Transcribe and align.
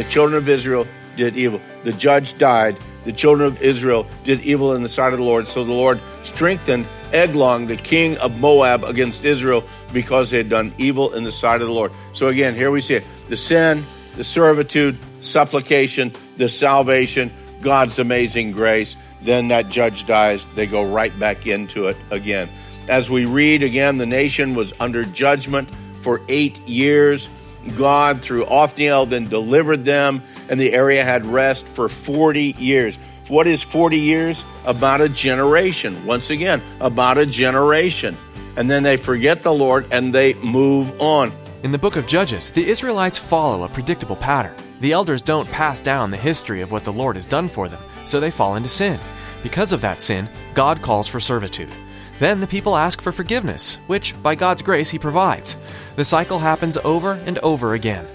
the 0.00 0.08
children 0.08 0.38
of 0.38 0.48
Israel 0.48 0.86
did 1.18 1.36
evil. 1.36 1.60
The 1.84 1.92
judge 1.92 2.38
died. 2.38 2.78
The 3.04 3.12
children 3.12 3.46
of 3.48 3.60
Israel 3.60 4.06
did 4.24 4.40
evil 4.40 4.72
in 4.72 4.82
the 4.82 4.88
sight 4.88 5.12
of 5.12 5.18
the 5.18 5.24
Lord. 5.26 5.46
So 5.46 5.62
the 5.62 5.74
Lord 5.74 6.00
strengthened 6.22 6.86
Eglon, 7.12 7.66
the 7.66 7.76
king 7.76 8.16
of 8.16 8.40
Moab, 8.40 8.82
against 8.84 9.26
Israel 9.26 9.62
because 9.92 10.30
they 10.30 10.38
had 10.38 10.48
done 10.48 10.72
evil 10.78 11.12
in 11.12 11.22
the 11.22 11.30
sight 11.30 11.60
of 11.60 11.66
the 11.66 11.74
Lord. 11.74 11.92
So 12.14 12.28
again, 12.28 12.54
here 12.54 12.70
we 12.70 12.80
see 12.80 12.94
it 12.94 13.04
the 13.28 13.36
sin, 13.36 13.84
the 14.16 14.24
servitude, 14.24 14.98
supplication, 15.22 16.12
the 16.38 16.48
salvation, 16.48 17.30
God's 17.60 17.98
amazing 17.98 18.52
grace. 18.52 18.96
Then 19.20 19.48
that 19.48 19.68
judge 19.68 20.06
dies. 20.06 20.46
They 20.54 20.66
go 20.66 20.82
right 20.82 21.16
back 21.18 21.46
into 21.46 21.88
it 21.88 21.98
again. 22.10 22.48
As 22.88 23.10
we 23.10 23.26
read 23.26 23.62
again, 23.62 23.98
the 23.98 24.06
nation 24.06 24.54
was 24.54 24.72
under 24.80 25.04
judgment 25.04 25.68
for 26.00 26.22
eight 26.30 26.56
years. 26.66 27.28
God, 27.76 28.22
through 28.22 28.46
Othniel, 28.46 29.06
then 29.06 29.28
delivered 29.28 29.84
them, 29.84 30.22
and 30.48 30.60
the 30.60 30.72
area 30.72 31.04
had 31.04 31.26
rest 31.26 31.66
for 31.66 31.88
40 31.88 32.56
years. 32.58 32.96
What 33.28 33.46
is 33.46 33.62
40 33.62 33.98
years? 33.98 34.44
About 34.64 35.00
a 35.00 35.08
generation. 35.08 36.04
Once 36.04 36.30
again, 36.30 36.60
about 36.80 37.18
a 37.18 37.26
generation. 37.26 38.16
And 38.56 38.68
then 38.68 38.82
they 38.82 38.96
forget 38.96 39.42
the 39.42 39.52
Lord 39.52 39.86
and 39.92 40.12
they 40.12 40.34
move 40.34 41.00
on. 41.00 41.32
In 41.62 41.72
the 41.72 41.78
book 41.78 41.96
of 41.96 42.06
Judges, 42.06 42.50
the 42.50 42.66
Israelites 42.66 43.18
follow 43.18 43.64
a 43.64 43.68
predictable 43.68 44.16
pattern. 44.16 44.54
The 44.80 44.92
elders 44.92 45.22
don't 45.22 45.48
pass 45.50 45.80
down 45.80 46.10
the 46.10 46.16
history 46.16 46.62
of 46.62 46.72
what 46.72 46.84
the 46.84 46.92
Lord 46.92 47.16
has 47.16 47.26
done 47.26 47.48
for 47.48 47.68
them, 47.68 47.82
so 48.06 48.18
they 48.18 48.30
fall 48.30 48.56
into 48.56 48.68
sin. 48.68 48.98
Because 49.42 49.72
of 49.72 49.82
that 49.82 50.00
sin, 50.00 50.28
God 50.54 50.82
calls 50.82 51.06
for 51.06 51.20
servitude. 51.20 51.72
Then 52.20 52.40
the 52.40 52.46
people 52.46 52.76
ask 52.76 53.00
for 53.00 53.12
forgiveness, 53.12 53.76
which, 53.86 54.14
by 54.22 54.34
God's 54.34 54.60
grace, 54.60 54.90
He 54.90 54.98
provides. 54.98 55.56
The 55.96 56.04
cycle 56.04 56.38
happens 56.38 56.76
over 56.84 57.14
and 57.24 57.38
over 57.38 57.72
again. 57.72 58.06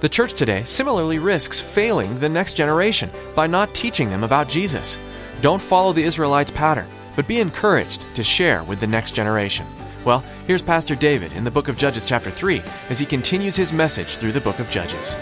The 0.00 0.08
church 0.08 0.34
today 0.34 0.64
similarly 0.64 1.18
risks 1.18 1.62
failing 1.62 2.18
the 2.18 2.28
next 2.28 2.52
generation 2.52 3.10
by 3.34 3.46
not 3.46 3.74
teaching 3.74 4.10
them 4.10 4.22
about 4.22 4.50
Jesus. 4.50 4.98
Don't 5.40 5.62
follow 5.62 5.94
the 5.94 6.04
Israelites' 6.04 6.50
pattern, 6.50 6.86
but 7.16 7.26
be 7.26 7.40
encouraged 7.40 8.04
to 8.14 8.22
share 8.22 8.62
with 8.64 8.80
the 8.80 8.86
next 8.86 9.12
generation. 9.12 9.66
Well, 10.04 10.22
here's 10.46 10.60
Pastor 10.60 10.94
David 10.94 11.32
in 11.32 11.44
the 11.44 11.50
book 11.50 11.68
of 11.68 11.78
Judges, 11.78 12.04
chapter 12.04 12.30
3, 12.30 12.62
as 12.90 12.98
he 12.98 13.06
continues 13.06 13.56
his 13.56 13.72
message 13.72 14.16
through 14.16 14.32
the 14.32 14.42
book 14.42 14.58
of 14.58 14.68
Judges. 14.68 15.16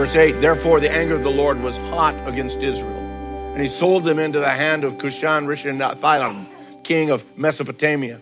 Verse 0.00 0.16
8 0.16 0.40
Therefore 0.40 0.80
the 0.80 0.90
anger 0.90 1.14
of 1.14 1.24
the 1.24 1.30
Lord 1.30 1.60
was 1.60 1.76
hot 1.76 2.14
against 2.26 2.62
Israel, 2.62 2.96
and 3.52 3.62
he 3.62 3.68
sold 3.68 4.02
them 4.02 4.18
into 4.18 4.40
the 4.40 4.48
hand 4.48 4.82
of 4.82 4.94
Cushan 4.94 5.44
Rishathaim, 5.44 6.46
king 6.82 7.10
of 7.10 7.22
Mesopotamia. 7.36 8.18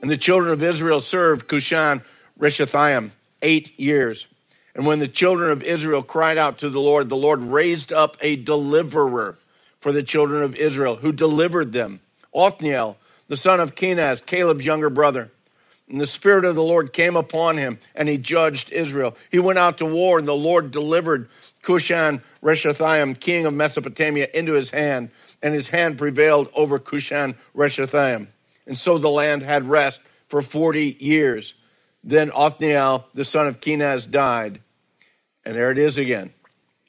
And 0.00 0.10
the 0.10 0.16
children 0.16 0.54
of 0.54 0.62
Israel 0.62 1.02
served 1.02 1.48
Cushan 1.48 2.02
Rishathaim 2.38 3.10
eight 3.42 3.78
years. 3.78 4.26
And 4.74 4.86
when 4.86 5.00
the 5.00 5.06
children 5.06 5.50
of 5.50 5.62
Israel 5.62 6.02
cried 6.02 6.38
out 6.38 6.56
to 6.60 6.70
the 6.70 6.80
Lord, 6.80 7.10
the 7.10 7.14
Lord 7.14 7.42
raised 7.42 7.92
up 7.92 8.16
a 8.22 8.36
deliverer 8.36 9.36
for 9.80 9.92
the 9.92 10.02
children 10.02 10.42
of 10.42 10.56
Israel, 10.56 10.96
who 10.96 11.12
delivered 11.12 11.74
them. 11.74 12.00
Othniel, 12.34 12.96
the 13.28 13.36
son 13.36 13.60
of 13.60 13.74
Kenaz, 13.74 14.24
Caleb's 14.24 14.64
younger 14.64 14.88
brother. 14.88 15.30
And 15.90 16.00
the 16.00 16.06
Spirit 16.06 16.44
of 16.44 16.54
the 16.54 16.62
Lord 16.62 16.92
came 16.92 17.16
upon 17.16 17.56
him, 17.56 17.80
and 17.96 18.08
he 18.08 18.16
judged 18.16 18.70
Israel. 18.70 19.16
He 19.30 19.40
went 19.40 19.58
out 19.58 19.78
to 19.78 19.86
war, 19.86 20.20
and 20.20 20.28
the 20.28 20.32
Lord 20.32 20.70
delivered 20.70 21.28
Cushan 21.62 22.22
Rishathaim, 22.42 23.18
king 23.18 23.44
of 23.44 23.54
Mesopotamia, 23.54 24.28
into 24.32 24.52
his 24.52 24.70
hand, 24.70 25.10
and 25.42 25.52
his 25.52 25.68
hand 25.68 25.98
prevailed 25.98 26.48
over 26.54 26.78
Cushan 26.78 27.34
Rishathaim. 27.56 28.28
And 28.66 28.78
so 28.78 28.98
the 28.98 29.10
land 29.10 29.42
had 29.42 29.68
rest 29.68 30.00
for 30.28 30.42
40 30.42 30.96
years. 31.00 31.54
Then 32.04 32.30
Othniel, 32.30 33.06
the 33.12 33.24
son 33.24 33.48
of 33.48 33.60
Kenaz, 33.60 34.08
died. 34.08 34.60
And 35.44 35.56
there 35.56 35.72
it 35.72 35.78
is 35.78 35.98
again. 35.98 36.32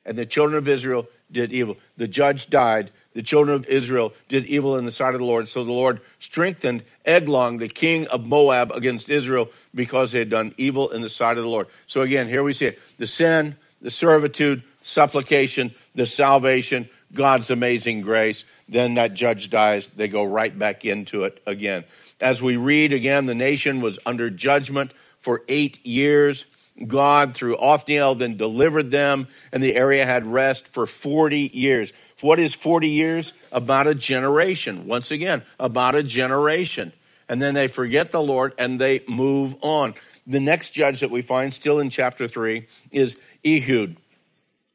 And 0.06 0.16
the 0.16 0.28
children 0.28 0.60
of 0.60 0.68
Israel 0.68 1.08
did 1.32 1.52
evil. 1.52 1.78
The 1.98 2.08
judge 2.08 2.52
died. 2.52 2.92
The 3.14 3.24
children 3.24 3.56
of 3.56 3.66
Israel 3.68 4.14
did 4.30 4.46
evil 4.46 4.78
in 4.78 4.86
the 4.86 4.92
sight 4.92 5.14
of 5.14 5.20
the 5.20 5.26
Lord. 5.26 5.48
So 5.50 5.64
the 5.64 5.72
Lord 5.72 6.02
strengthened 6.20 6.84
Eglon, 7.06 7.58
the 7.58 7.68
king 7.68 8.08
of 8.08 8.26
Moab, 8.26 8.72
against 8.72 9.10
Israel 9.10 9.50
because 9.76 10.12
they 10.12 10.20
had 10.20 10.30
done 10.30 10.54
evil 10.58 10.90
in 10.90 11.02
the 11.02 11.10
sight 11.10 11.38
of 11.38 11.44
the 11.44 11.50
Lord. 11.50 11.68
So 11.88 12.02
again, 12.02 12.28
here 12.28 12.44
we 12.44 12.54
see 12.54 12.68
it 12.68 12.80
the 12.98 13.08
sin, 13.08 13.58
the 13.82 13.92
servitude, 13.92 14.64
supplication, 14.82 15.74
the 15.96 16.06
salvation, 16.06 16.90
God's 17.14 17.52
amazing 17.52 18.02
grace. 18.02 18.44
Then 18.70 18.94
that 18.94 19.14
judge 19.14 19.50
dies. 19.50 19.90
They 19.96 20.08
go 20.08 20.24
right 20.24 20.58
back 20.58 20.86
into 20.86 21.26
it 21.26 21.42
again. 21.46 21.84
As 22.22 22.42
we 22.42 22.56
read 22.56 22.94
again, 22.94 23.26
the 23.26 23.36
nation 23.36 23.82
was 23.82 24.00
under 24.06 24.30
judgment 24.30 24.92
for 25.20 25.44
eight 25.48 25.86
years. 25.86 26.46
God, 26.88 27.36
through 27.36 27.58
Othniel, 27.58 28.16
then 28.16 28.38
delivered 28.38 28.92
them, 28.92 29.28
and 29.52 29.62
the 29.62 29.76
area 29.76 30.06
had 30.06 30.26
rest 30.26 30.68
for 30.68 30.86
40 30.86 31.52
years. 31.54 31.94
What 32.22 32.40
is 32.40 32.54
40 32.54 32.90
years? 32.90 33.34
About 33.52 33.88
a 33.88 33.96
generation. 33.96 34.88
Once 34.88 35.12
again, 35.12 35.44
about 35.60 35.96
a 35.96 36.04
generation. 36.04 36.94
And 37.30 37.42
then 37.42 37.54
they 37.54 37.68
forget 37.68 38.12
the 38.12 38.22
Lord 38.22 38.54
and 38.58 38.80
they 38.80 39.04
move 39.08 39.56
on. 39.62 39.94
The 40.28 40.40
next 40.40 40.72
judge 40.72 41.00
that 41.00 41.12
we 41.12 41.22
find, 41.22 41.54
still 41.54 41.80
in 41.80 41.90
chapter 41.90 42.28
3, 42.28 42.68
is 42.92 43.18
Ehud. 43.46 43.98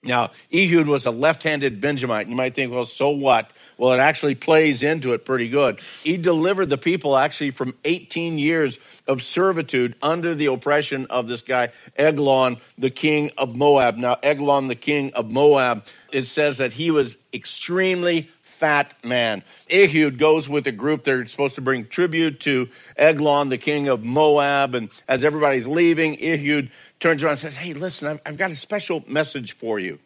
Now, 0.03 0.31
Ehud 0.55 0.87
was 0.87 1.07
a 1.07 1.11
left 1.11 1.43
handed 1.43 1.81
Benjamite. 1.81 2.29
You 2.29 2.37
might 2.37 2.55
think, 2.55 2.73
well, 2.73 2.87
so 2.87 3.11
what? 3.11 3.51
Well, 3.79 3.93
it 3.93 4.01
actually 4.01 4.35
plays 4.35 4.83
into 4.83 5.13
it 5.13 5.25
pretty 5.25 5.49
good. 5.49 5.81
He 6.03 6.17
delivered 6.17 6.71
the 6.71 6.79
people 6.79 7.17
actually 7.17 7.51
from 7.51 7.75
18 7.85 8.39
years 8.39 8.79
of 9.07 9.23
servitude 9.23 9.95
under 10.03 10.35
the 10.35 10.47
oppression 10.47 11.07
of 11.07 11.29
this 11.29 11.43
guy, 11.43 11.71
Eglon, 11.97 12.57
the 12.79 12.91
king 12.91 13.31
of 13.37 13.55
Moab. 13.55 13.97
Now, 13.97 14.17
Eglon, 14.23 14.69
the 14.69 14.75
king 14.75 15.13
of 15.13 15.31
Moab, 15.31 15.85
it 16.11 16.27
says 16.27 16.59
that 16.59 16.73
he 16.73 16.91
was 16.91 17.19
extremely 17.35 18.31
fat 18.43 18.95
man. 19.05 19.43
Ehud 19.71 20.19
goes 20.19 20.49
with 20.49 20.67
a 20.67 20.73
group. 20.73 21.05
They're 21.05 21.27
supposed 21.27 21.57
to 21.57 21.61
bring 21.61 21.87
tribute 21.87 22.41
to 22.41 22.71
Eglon, 22.97 23.51
the 23.51 23.59
king 23.59 23.89
of 23.89 24.03
Moab. 24.03 24.75
And 24.75 24.89
as 25.07 25.23
everybody's 25.23 25.67
leaving, 25.67 26.17
Ehud 26.23 26.71
turns 26.99 27.23
around 27.23 27.33
and 27.33 27.41
says, 27.41 27.57
Hey, 27.57 27.75
listen, 27.75 28.09
I've, 28.09 28.21
I've 28.25 28.37
got 28.39 28.51
a 28.51 28.57
special 28.57 29.05
message 29.07 29.53
for 29.53 29.79
you. 29.79 29.99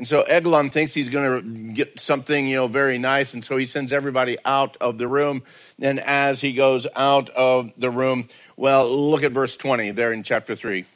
And 0.00 0.08
so 0.08 0.22
Eglon 0.22 0.70
thinks 0.70 0.94
he's 0.94 1.10
going 1.10 1.42
to 1.42 1.74
get 1.74 2.00
something, 2.00 2.46
you 2.46 2.56
know, 2.56 2.68
very 2.68 2.96
nice. 2.96 3.34
And 3.34 3.44
so 3.44 3.58
he 3.58 3.66
sends 3.66 3.92
everybody 3.92 4.38
out 4.46 4.78
of 4.80 4.96
the 4.96 5.06
room. 5.06 5.42
And 5.78 6.00
as 6.00 6.40
he 6.40 6.54
goes 6.54 6.86
out 6.96 7.28
of 7.28 7.70
the 7.76 7.90
room, 7.90 8.28
well, 8.56 8.88
look 8.88 9.22
at 9.24 9.32
verse 9.32 9.56
20 9.58 9.90
there 9.90 10.10
in 10.10 10.22
chapter 10.22 10.54
3. 10.54 10.86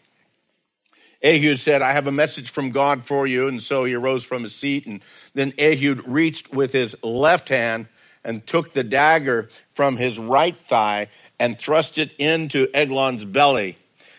Ehud 1.22 1.58
said, 1.58 1.82
I 1.82 1.92
have 1.92 2.06
a 2.06 2.12
message 2.12 2.48
from 2.48 2.70
God 2.70 3.04
for 3.04 3.26
you. 3.26 3.46
And 3.46 3.62
so 3.62 3.84
he 3.84 3.92
arose 3.92 4.24
from 4.24 4.42
his 4.42 4.54
seat. 4.54 4.86
And 4.86 5.02
then 5.34 5.52
Ehud 5.58 6.08
reached 6.08 6.54
with 6.54 6.72
his 6.72 6.96
left 7.02 7.50
hand 7.50 7.88
and 8.24 8.46
took 8.46 8.72
the 8.72 8.84
dagger 8.84 9.50
from 9.74 9.98
his 9.98 10.18
right 10.18 10.56
thigh 10.66 11.08
and 11.38 11.58
thrust 11.58 11.98
it 11.98 12.12
into 12.16 12.68
Eglon's 12.72 13.26
belly. 13.26 13.76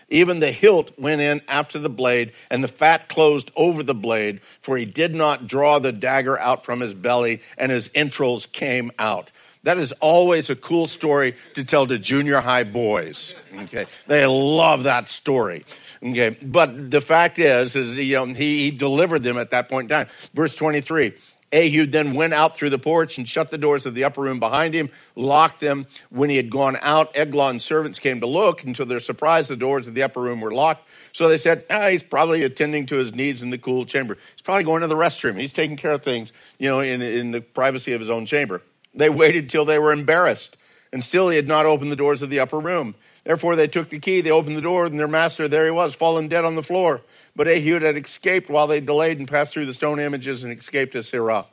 Even 0.10 0.40
the 0.40 0.52
hilt 0.52 0.92
went 1.00 1.22
in 1.22 1.42
after 1.48 1.80
the 1.80 1.90
blade, 1.90 2.32
and 2.52 2.64
the 2.64 2.68
fat 2.68 3.10
closed 3.10 3.52
over 3.56 3.82
the 3.82 3.96
blade, 3.96 4.40
for 4.62 4.78
he 4.78 4.86
did 4.86 5.16
not 5.16 5.48
draw 5.48 5.80
the 5.80 5.92
dagger 5.92 6.40
out 6.40 6.64
from 6.64 6.80
his 6.80 6.94
belly, 6.94 7.42
and 7.58 7.72
his 7.72 7.90
entrails 7.96 8.46
came 8.46 8.92
out. 9.00 9.32
That 9.64 9.80
is 9.80 9.94
always 9.94 10.52
a 10.52 10.56
cool 10.56 10.86
story 10.86 11.36
to 11.56 11.64
tell 11.64 11.88
to 11.88 11.98
junior 11.98 12.40
high 12.40 12.66
boys. 12.66 13.34
Okay, 13.62 13.88
they 14.06 14.28
love 14.28 14.84
that 14.84 15.08
story. 15.08 15.66
Okay, 16.04 16.38
but 16.40 16.92
the 16.92 17.02
fact 17.02 17.40
is, 17.40 17.76
is 17.76 17.98
he, 17.98 18.16
he 18.36 18.70
delivered 18.70 19.24
them 19.24 19.40
at 19.40 19.50
that 19.50 19.68
point 19.70 19.90
in 19.90 19.98
time. 19.98 20.08
Verse 20.36 20.56
twenty-three. 20.56 21.16
Ehud 21.56 21.94
then 21.94 22.14
went 22.14 22.34
out 22.34 22.58
through 22.58 22.72
the 22.72 22.78
porch 22.78 23.18
and 23.18 23.28
shut 23.28 23.50
the 23.50 23.58
doors 23.58 23.86
of 23.86 23.96
the 23.96 24.04
upper 24.04 24.22
room 24.22 24.40
behind 24.42 24.74
him, 24.74 24.90
locked 25.16 25.62
them. 25.62 25.88
When 26.10 26.30
he 26.30 26.36
had 26.36 26.50
gone 26.50 26.78
out, 26.82 27.16
Eglon's 27.16 27.64
servants 27.64 27.98
came 27.98 28.20
to 28.20 28.28
look, 28.28 28.64
and 28.64 28.76
to 28.76 28.84
their 28.84 29.00
surprise, 29.00 29.48
the 29.48 29.56
doors 29.56 29.88
of 29.88 29.94
the 29.94 30.04
upper 30.04 30.20
room 30.20 30.42
were 30.42 30.54
locked. 30.54 30.88
So 31.14 31.30
they 31.30 31.38
said, 31.38 31.66
ah, 31.70 31.88
he's 31.88 32.04
probably 32.04 32.44
attending 32.44 32.88
to 32.88 32.98
his 32.98 33.16
needs 33.16 33.42
in 33.42 33.52
the 33.52 33.58
cool 33.58 33.86
chamber. 33.86 34.18
He's 34.34 34.42
probably 34.42 34.66
going 34.66 34.82
to 34.82 34.88
the 34.88 34.98
restroom. 34.98 35.40
He's 35.40 35.54
taking 35.54 35.78
care 35.78 35.92
of 35.92 36.04
things, 36.04 36.34
you 36.60 36.68
know, 36.68 36.82
in, 36.82 37.02
in 37.02 37.32
the 37.32 37.40
privacy 37.40 37.94
of 37.94 38.02
his 38.02 38.10
own 38.10 38.26
chamber. 38.26 38.62
They 38.94 39.10
waited 39.10 39.50
till 39.50 39.64
they 39.64 39.80
were 39.80 39.94
embarrassed, 39.94 40.58
and 40.92 41.04
still 41.04 41.30
he 41.30 41.38
had 41.38 41.48
not 41.48 41.66
opened 41.66 41.92
the 41.92 41.96
doors 41.96 42.22
of 42.22 42.30
the 42.30 42.40
upper 42.42 42.60
room. 42.60 42.96
Therefore 43.26 43.56
they 43.56 43.68
took 43.68 43.90
the 43.90 44.00
key, 44.00 44.22
they 44.22 44.32
opened 44.32 44.56
the 44.56 44.62
door, 44.62 44.86
and 44.86 45.00
their 45.00 45.08
master, 45.08 45.48
there 45.48 45.66
he 45.66 45.72
was, 45.72 45.96
fallen 45.96 46.28
dead 46.28 46.46
on 46.46 46.56
the 46.56 46.64
floor. 46.64 47.02
But 47.36 47.48
Ehud 47.48 47.82
had 47.82 47.98
escaped 47.98 48.50
while 48.50 48.68
they 48.68 48.80
delayed 48.80 49.18
and 49.20 49.28
passed 49.28 49.52
through 49.52 49.66
the 49.66 49.74
stone 49.74 50.00
images 50.00 50.44
and 50.44 50.58
escaped 50.58 50.94
to 50.94 51.00
Seirah. 51.00 51.46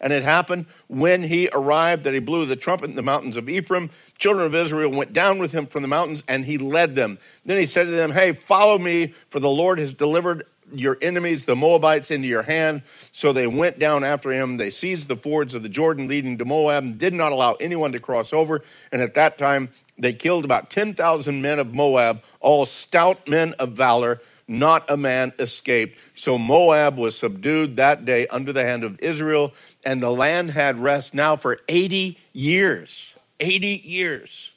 And 0.00 0.14
it 0.14 0.22
happened 0.22 0.64
when 0.88 1.22
he 1.22 1.50
arrived 1.52 2.04
that 2.04 2.14
he 2.14 2.20
blew 2.20 2.46
the 2.46 2.56
trumpet 2.56 2.88
in 2.88 2.96
the 2.96 3.02
mountains 3.02 3.36
of 3.36 3.50
Ephraim. 3.50 3.90
Children 4.18 4.46
of 4.46 4.54
Israel 4.54 4.90
went 4.90 5.12
down 5.12 5.38
with 5.38 5.52
him 5.52 5.66
from 5.66 5.82
the 5.82 5.88
mountains, 5.88 6.22
and 6.26 6.46
he 6.46 6.56
led 6.56 6.94
them. 6.94 7.18
Then 7.44 7.60
he 7.60 7.66
said 7.66 7.84
to 7.84 7.90
them, 7.90 8.12
Hey, 8.12 8.32
follow 8.32 8.78
me, 8.78 9.12
for 9.28 9.40
the 9.40 9.50
Lord 9.50 9.78
has 9.78 9.92
delivered 9.92 10.46
your 10.72 10.98
enemies, 11.02 11.44
the 11.44 11.56
Moabites, 11.56 12.10
into 12.10 12.28
your 12.28 12.42
hand. 12.42 12.82
So 13.12 13.32
they 13.32 13.46
went 13.46 13.78
down 13.78 14.04
after 14.04 14.32
him. 14.32 14.56
They 14.56 14.70
seized 14.70 15.08
the 15.08 15.16
fords 15.16 15.54
of 15.54 15.62
the 15.62 15.68
Jordan 15.68 16.08
leading 16.08 16.38
to 16.38 16.44
Moab 16.44 16.84
and 16.84 16.98
did 16.98 17.14
not 17.14 17.32
allow 17.32 17.54
anyone 17.54 17.92
to 17.92 18.00
cross 18.00 18.32
over. 18.32 18.62
And 18.92 19.02
at 19.02 19.14
that 19.14 19.38
time, 19.38 19.70
they 19.98 20.12
killed 20.12 20.44
about 20.44 20.70
10,000 20.70 21.42
men 21.42 21.58
of 21.58 21.74
Moab, 21.74 22.22
all 22.40 22.66
stout 22.66 23.28
men 23.28 23.54
of 23.54 23.72
valor 23.72 24.20
not 24.50 24.84
a 24.90 24.96
man 24.96 25.32
escaped. 25.38 25.96
So 26.16 26.36
Moab 26.36 26.98
was 26.98 27.16
subdued 27.16 27.76
that 27.76 28.04
day 28.04 28.26
under 28.26 28.52
the 28.52 28.64
hand 28.64 28.82
of 28.82 28.98
Israel, 29.00 29.54
and 29.84 30.02
the 30.02 30.10
land 30.10 30.50
had 30.50 30.76
rest 30.80 31.14
now 31.14 31.36
for 31.36 31.60
80 31.68 32.18
years. 32.32 33.14
80 33.38 33.80
years. 33.84 34.50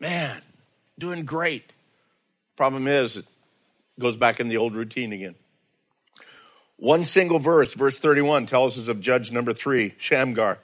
Man, 0.00 0.42
doing 0.98 1.24
great. 1.24 1.72
Problem 2.56 2.88
is, 2.88 3.22
goes 3.98 4.16
back 4.16 4.40
in 4.40 4.48
the 4.48 4.56
old 4.56 4.74
routine 4.74 5.12
again. 5.12 5.34
One 6.76 7.04
single 7.04 7.38
verse, 7.38 7.74
verse 7.74 7.98
31, 7.98 8.46
tells 8.46 8.78
us 8.78 8.88
of 8.88 9.00
judge 9.00 9.30
number 9.30 9.52
three, 9.52 9.94
Shamgar. 9.98 10.58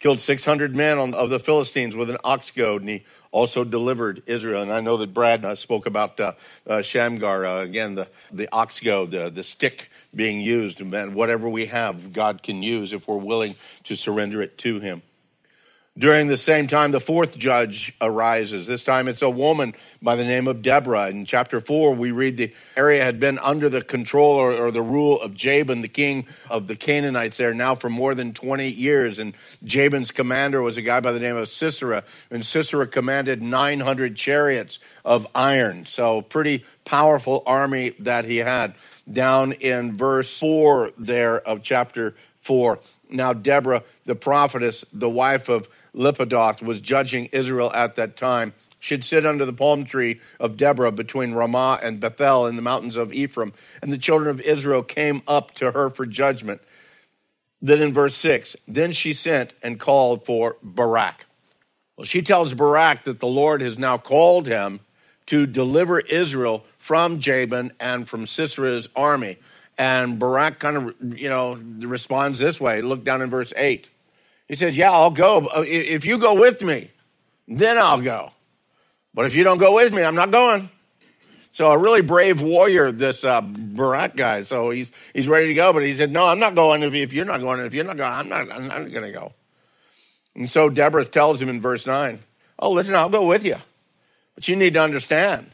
Killed 0.00 0.18
600 0.18 0.74
men 0.74 1.14
of 1.14 1.30
the 1.30 1.38
Philistines 1.38 1.94
with 1.94 2.10
an 2.10 2.16
ox 2.24 2.50
goad, 2.50 2.80
and 2.80 2.90
he 2.90 3.04
also 3.30 3.62
delivered 3.62 4.24
Israel. 4.26 4.62
And 4.62 4.72
I 4.72 4.80
know 4.80 4.96
that 4.96 5.14
Brad 5.14 5.44
uh, 5.44 5.54
spoke 5.54 5.86
about 5.86 6.18
uh, 6.18 6.32
uh, 6.66 6.82
Shamgar, 6.82 7.46
uh, 7.46 7.60
again, 7.60 7.94
the, 7.94 8.08
the 8.32 8.48
ox 8.50 8.80
goad, 8.80 9.12
the, 9.12 9.30
the 9.30 9.44
stick 9.44 9.90
being 10.12 10.40
used. 10.40 10.80
And 10.80 11.14
whatever 11.14 11.48
we 11.48 11.66
have, 11.66 12.12
God 12.12 12.42
can 12.42 12.64
use 12.64 12.92
if 12.92 13.06
we're 13.06 13.16
willing 13.16 13.54
to 13.84 13.94
surrender 13.94 14.42
it 14.42 14.58
to 14.58 14.80
Him. 14.80 15.02
During 15.98 16.28
the 16.28 16.38
same 16.38 16.68
time, 16.68 16.90
the 16.90 17.00
fourth 17.00 17.36
judge 17.36 17.94
arises. 18.00 18.66
This 18.66 18.82
time 18.82 19.08
it's 19.08 19.20
a 19.20 19.28
woman 19.28 19.74
by 20.00 20.16
the 20.16 20.24
name 20.24 20.48
of 20.48 20.62
Deborah. 20.62 21.10
In 21.10 21.26
chapter 21.26 21.60
4, 21.60 21.94
we 21.94 22.12
read 22.12 22.38
the 22.38 22.54
area 22.78 23.04
had 23.04 23.20
been 23.20 23.38
under 23.38 23.68
the 23.68 23.82
control 23.82 24.36
or, 24.36 24.54
or, 24.54 24.70
the 24.70 24.80
rule 24.80 25.20
of 25.20 25.34
Jabin, 25.34 25.82
the 25.82 25.88
king 25.88 26.26
of 26.48 26.66
the 26.66 26.76
Canaanites 26.76 27.36
there 27.36 27.52
now 27.52 27.74
for 27.74 27.90
more 27.90 28.14
than 28.14 28.32
20 28.32 28.68
years. 28.68 29.18
And 29.18 29.34
Jabin's 29.64 30.10
commander 30.10 30.62
was 30.62 30.78
a 30.78 30.82
guy 30.82 31.00
by 31.00 31.12
the 31.12 31.20
name 31.20 31.36
of 31.36 31.50
Sisera. 31.50 32.04
And 32.30 32.44
Sisera 32.44 32.86
commanded 32.86 33.42
900 33.42 34.16
chariots 34.16 34.78
of 35.04 35.26
iron. 35.34 35.84
So, 35.84 36.22
pretty 36.22 36.64
powerful 36.86 37.42
army 37.44 37.90
that 37.98 38.24
he 38.24 38.38
had. 38.38 38.76
Down 39.12 39.52
in 39.52 39.94
verse 39.98 40.38
4 40.38 40.92
there 40.96 41.38
of 41.38 41.62
chapter 41.62 42.14
4. 42.40 42.78
Now, 43.10 43.34
Deborah, 43.34 43.82
the 44.06 44.14
prophetess, 44.14 44.86
the 44.92 45.10
wife 45.10 45.50
of 45.50 45.68
Lapidoth, 45.94 46.62
was 46.62 46.80
judging 46.80 47.26
Israel 47.26 47.72
at 47.72 47.96
that 47.96 48.16
time. 48.16 48.54
She'd 48.78 49.04
sit 49.04 49.24
under 49.24 49.44
the 49.44 49.52
palm 49.52 49.84
tree 49.84 50.20
of 50.40 50.56
Deborah 50.56 50.90
between 50.90 51.34
Ramah 51.34 51.78
and 51.82 52.00
Bethel 52.00 52.46
in 52.46 52.56
the 52.56 52.62
mountains 52.62 52.96
of 52.96 53.12
Ephraim. 53.12 53.52
And 53.80 53.92
the 53.92 53.98
children 53.98 54.28
of 54.28 54.40
Israel 54.40 54.82
came 54.82 55.22
up 55.28 55.52
to 55.52 55.70
her 55.70 55.88
for 55.88 56.04
judgment. 56.04 56.60
Then 57.60 57.80
in 57.80 57.94
verse 57.94 58.16
6, 58.16 58.56
then 58.66 58.90
she 58.90 59.12
sent 59.12 59.52
and 59.62 59.78
called 59.78 60.26
for 60.26 60.56
Barak. 60.62 61.26
Well, 61.96 62.04
she 62.04 62.22
tells 62.22 62.54
Barak 62.54 63.02
that 63.02 63.20
the 63.20 63.28
Lord 63.28 63.60
has 63.60 63.78
now 63.78 63.98
called 63.98 64.48
him 64.48 64.80
to 65.26 65.46
deliver 65.46 66.00
Israel 66.00 66.64
from 66.78 67.20
Jabin 67.20 67.72
and 67.78 68.08
from 68.08 68.26
Sisera's 68.26 68.88
army. 68.96 69.38
And 69.78 70.18
Barak 70.18 70.58
kind 70.58 70.76
of, 70.76 71.18
you 71.18 71.28
know, 71.28 71.54
responds 71.86 72.40
this 72.40 72.60
way. 72.60 72.82
Look 72.82 73.04
down 73.04 73.22
in 73.22 73.30
verse 73.30 73.52
8. 73.56 73.88
He 74.52 74.56
says, 74.56 74.76
Yeah, 74.76 74.90
I'll 74.90 75.10
go. 75.10 75.48
If 75.62 76.04
you 76.04 76.18
go 76.18 76.34
with 76.34 76.60
me, 76.60 76.90
then 77.48 77.78
I'll 77.78 78.02
go. 78.02 78.32
But 79.14 79.24
if 79.24 79.34
you 79.34 79.44
don't 79.44 79.56
go 79.56 79.76
with 79.76 79.94
me, 79.94 80.04
I'm 80.04 80.14
not 80.14 80.30
going. 80.30 80.68
So 81.54 81.72
a 81.72 81.78
really 81.78 82.02
brave 82.02 82.42
warrior, 82.42 82.92
this 82.92 83.24
uh, 83.24 83.40
Barak 83.40 84.14
guy. 84.14 84.42
So 84.42 84.68
he's 84.68 84.90
he's 85.14 85.26
ready 85.26 85.46
to 85.46 85.54
go, 85.54 85.72
but 85.72 85.82
he 85.84 85.96
said, 85.96 86.12
"No, 86.12 86.26
I'm 86.26 86.38
not 86.38 86.54
going. 86.54 86.82
If, 86.82 86.92
if 86.92 87.14
you're 87.14 87.24
not 87.24 87.40
going, 87.40 87.64
if 87.64 87.72
you're 87.72 87.84
not 87.84 87.96
going, 87.96 88.12
I'm 88.12 88.28
not. 88.28 88.52
I'm 88.52 88.68
not 88.68 88.92
going 88.92 89.04
to 89.04 89.12
go." 89.12 89.32
And 90.34 90.50
so 90.50 90.68
Deborah 90.68 91.06
tells 91.06 91.40
him 91.40 91.48
in 91.48 91.62
verse 91.62 91.86
nine, 91.86 92.18
"Oh, 92.58 92.72
listen, 92.72 92.94
I'll 92.94 93.08
go 93.08 93.26
with 93.26 93.46
you, 93.46 93.56
but 94.34 94.48
you 94.48 94.56
need 94.56 94.74
to 94.74 94.82
understand, 94.82 95.50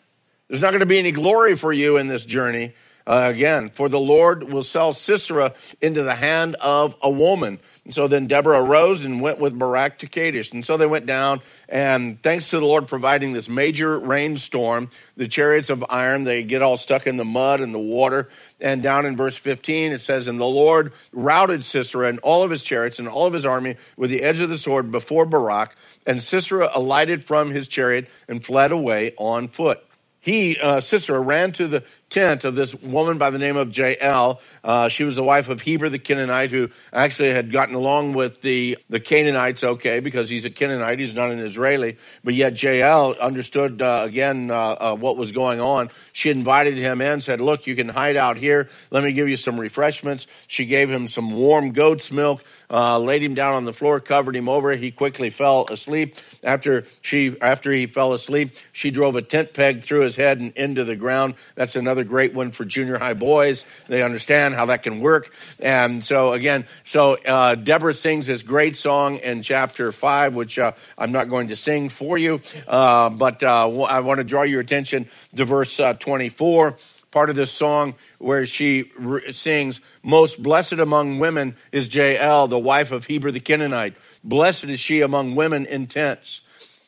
there's 0.48 0.60
not 0.60 0.70
going 0.70 0.80
to 0.80 0.86
be 0.86 0.98
any 0.98 1.12
glory 1.12 1.56
for 1.56 1.72
you 1.72 1.98
in 1.98 2.08
this 2.08 2.26
journey 2.26 2.74
uh, 3.08 3.22
again, 3.24 3.70
for 3.70 3.88
the 3.88 3.98
Lord 3.98 4.52
will 4.52 4.62
sell 4.62 4.92
Sisera 4.92 5.54
into 5.80 6.02
the 6.02 6.14
hand 6.14 6.56
of 6.56 6.94
a 7.00 7.08
woman. 7.08 7.58
And 7.86 7.94
so 7.94 8.06
then 8.06 8.26
Deborah 8.26 8.62
arose 8.62 9.02
and 9.02 9.22
went 9.22 9.38
with 9.38 9.58
Barak 9.58 10.00
to 10.00 10.06
Kadesh. 10.06 10.52
And 10.52 10.62
so 10.62 10.76
they 10.76 10.86
went 10.86 11.06
down, 11.06 11.40
and 11.70 12.22
thanks 12.22 12.50
to 12.50 12.60
the 12.60 12.66
Lord 12.66 12.86
providing 12.86 13.32
this 13.32 13.48
major 13.48 13.98
rainstorm, 13.98 14.90
the 15.16 15.26
chariots 15.26 15.70
of 15.70 15.82
iron, 15.88 16.24
they 16.24 16.42
get 16.42 16.60
all 16.60 16.76
stuck 16.76 17.06
in 17.06 17.16
the 17.16 17.24
mud 17.24 17.62
and 17.62 17.74
the 17.74 17.78
water. 17.78 18.28
And 18.60 18.82
down 18.82 19.06
in 19.06 19.16
verse 19.16 19.38
15, 19.38 19.92
it 19.92 20.02
says, 20.02 20.28
And 20.28 20.38
the 20.38 20.44
Lord 20.44 20.92
routed 21.10 21.64
Sisera 21.64 22.08
and 22.08 22.18
all 22.18 22.42
of 22.42 22.50
his 22.50 22.62
chariots 22.62 22.98
and 22.98 23.08
all 23.08 23.24
of 23.24 23.32
his 23.32 23.46
army 23.46 23.76
with 23.96 24.10
the 24.10 24.22
edge 24.22 24.40
of 24.40 24.50
the 24.50 24.58
sword 24.58 24.90
before 24.90 25.24
Barak. 25.24 25.74
And 26.06 26.22
Sisera 26.22 26.68
alighted 26.74 27.24
from 27.24 27.52
his 27.52 27.68
chariot 27.68 28.06
and 28.28 28.44
fled 28.44 28.70
away 28.70 29.14
on 29.16 29.48
foot 29.48 29.82
he, 30.20 30.58
uh, 30.58 30.80
Sisera, 30.80 31.20
ran 31.20 31.52
to 31.52 31.68
the 31.68 31.84
tent 32.10 32.44
of 32.44 32.54
this 32.54 32.74
woman 32.74 33.18
by 33.18 33.30
the 33.30 33.38
name 33.38 33.56
of 33.56 33.76
Jael. 33.76 34.40
Uh, 34.64 34.88
she 34.88 35.04
was 35.04 35.16
the 35.16 35.22
wife 35.22 35.48
of 35.48 35.60
Heber 35.60 35.88
the 35.88 35.98
Canaanite, 35.98 36.50
who 36.50 36.70
actually 36.92 37.32
had 37.32 37.52
gotten 37.52 37.74
along 37.74 38.14
with 38.14 38.40
the, 38.42 38.78
the 38.88 39.00
Canaanites 39.00 39.64
okay, 39.64 40.00
because 40.00 40.28
he's 40.28 40.44
a 40.44 40.50
Canaanite, 40.50 40.98
he's 40.98 41.14
not 41.14 41.30
an 41.30 41.38
Israeli. 41.38 41.96
But 42.24 42.34
yet 42.34 42.60
Jael 42.62 43.14
understood, 43.14 43.82
uh, 43.82 44.02
again, 44.04 44.50
uh, 44.50 44.54
uh, 44.54 44.94
what 44.94 45.16
was 45.16 45.32
going 45.32 45.60
on. 45.60 45.90
She 46.12 46.30
invited 46.30 46.76
him 46.76 47.00
in, 47.00 47.20
said, 47.20 47.40
Look, 47.40 47.66
you 47.66 47.76
can 47.76 47.88
hide 47.88 48.16
out 48.16 48.36
here. 48.36 48.68
Let 48.90 49.04
me 49.04 49.12
give 49.12 49.28
you 49.28 49.36
some 49.36 49.58
refreshments. 49.58 50.26
She 50.46 50.66
gave 50.66 50.90
him 50.90 51.08
some 51.08 51.32
warm 51.32 51.72
goat's 51.72 52.10
milk 52.10 52.42
uh, 52.70 52.98
laid 52.98 53.22
him 53.22 53.34
down 53.34 53.54
on 53.54 53.64
the 53.64 53.72
floor, 53.72 54.00
covered 54.00 54.36
him 54.36 54.48
over. 54.48 54.72
He 54.72 54.90
quickly 54.90 55.30
fell 55.30 55.66
asleep. 55.70 56.16
After 56.44 56.84
she, 57.00 57.36
after 57.40 57.72
he 57.72 57.86
fell 57.86 58.12
asleep, 58.12 58.50
she 58.72 58.90
drove 58.90 59.16
a 59.16 59.22
tent 59.22 59.54
peg 59.54 59.82
through 59.82 60.00
his 60.00 60.16
head 60.16 60.40
and 60.40 60.52
into 60.52 60.84
the 60.84 60.96
ground. 60.96 61.34
That's 61.54 61.76
another 61.76 61.97
great 62.04 62.34
one 62.34 62.50
for 62.50 62.64
junior 62.64 62.98
high 62.98 63.14
boys. 63.14 63.64
They 63.88 64.02
understand 64.02 64.54
how 64.54 64.66
that 64.66 64.82
can 64.82 65.00
work. 65.00 65.32
And 65.60 66.04
so 66.04 66.32
again, 66.32 66.66
so 66.84 67.16
uh, 67.24 67.54
Deborah 67.54 67.94
sings 67.94 68.26
this 68.26 68.42
great 68.42 68.76
song 68.76 69.18
in 69.18 69.42
chapter 69.42 69.92
five, 69.92 70.34
which 70.34 70.58
uh, 70.58 70.72
I'm 70.96 71.12
not 71.12 71.28
going 71.28 71.48
to 71.48 71.56
sing 71.56 71.88
for 71.88 72.18
you, 72.18 72.40
uh, 72.66 73.10
but 73.10 73.42
uh, 73.42 73.82
I 73.84 74.00
want 74.00 74.18
to 74.18 74.24
draw 74.24 74.42
your 74.42 74.60
attention 74.60 75.08
to 75.36 75.44
verse 75.44 75.78
uh, 75.80 75.94
24 75.94 76.76
part 77.10 77.30
of 77.30 77.36
this 77.36 77.50
song 77.50 77.94
where 78.18 78.46
she 78.46 78.90
sings, 79.32 79.80
Most 80.02 80.42
blessed 80.42 80.74
among 80.74 81.18
women 81.18 81.56
is 81.72 81.92
Jael, 81.94 82.48
the 82.48 82.58
wife 82.58 82.92
of 82.92 83.06
Heber 83.06 83.30
the 83.30 83.40
Canaanite. 83.40 83.94
Blessed 84.22 84.64
is 84.64 84.80
she 84.80 85.00
among 85.00 85.34
women 85.34 85.66
in 85.66 85.86
tents. 85.86 86.42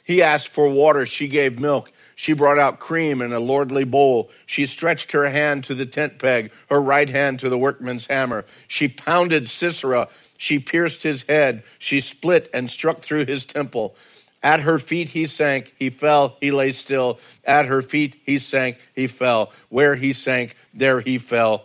He 0.04 0.22
asked 0.22 0.48
for 0.48 0.68
water, 0.68 1.06
she 1.06 1.28
gave 1.28 1.58
milk. 1.58 1.90
She 2.20 2.34
brought 2.34 2.58
out 2.58 2.80
cream 2.80 3.22
in 3.22 3.32
a 3.32 3.40
lordly 3.40 3.84
bowl. 3.84 4.30
She 4.44 4.66
stretched 4.66 5.12
her 5.12 5.30
hand 5.30 5.64
to 5.64 5.74
the 5.74 5.86
tent 5.86 6.18
peg, 6.18 6.52
her 6.68 6.78
right 6.78 7.08
hand 7.08 7.40
to 7.40 7.48
the 7.48 7.56
workman's 7.56 8.08
hammer. 8.08 8.44
She 8.68 8.88
pounded 8.88 9.48
Sisera. 9.48 10.06
She 10.36 10.58
pierced 10.58 11.02
his 11.02 11.22
head. 11.22 11.62
She 11.78 11.98
split 11.98 12.50
and 12.52 12.70
struck 12.70 13.00
through 13.00 13.24
his 13.24 13.46
temple. 13.46 13.96
At 14.42 14.60
her 14.60 14.78
feet 14.78 15.08
he 15.08 15.26
sank, 15.26 15.72
he 15.78 15.88
fell, 15.88 16.36
he 16.42 16.50
lay 16.50 16.72
still. 16.72 17.18
At 17.42 17.64
her 17.64 17.80
feet 17.80 18.20
he 18.26 18.36
sank, 18.36 18.76
he 18.94 19.06
fell. 19.06 19.50
Where 19.70 19.94
he 19.94 20.12
sank, 20.12 20.56
there 20.74 21.00
he 21.00 21.16
fell, 21.16 21.64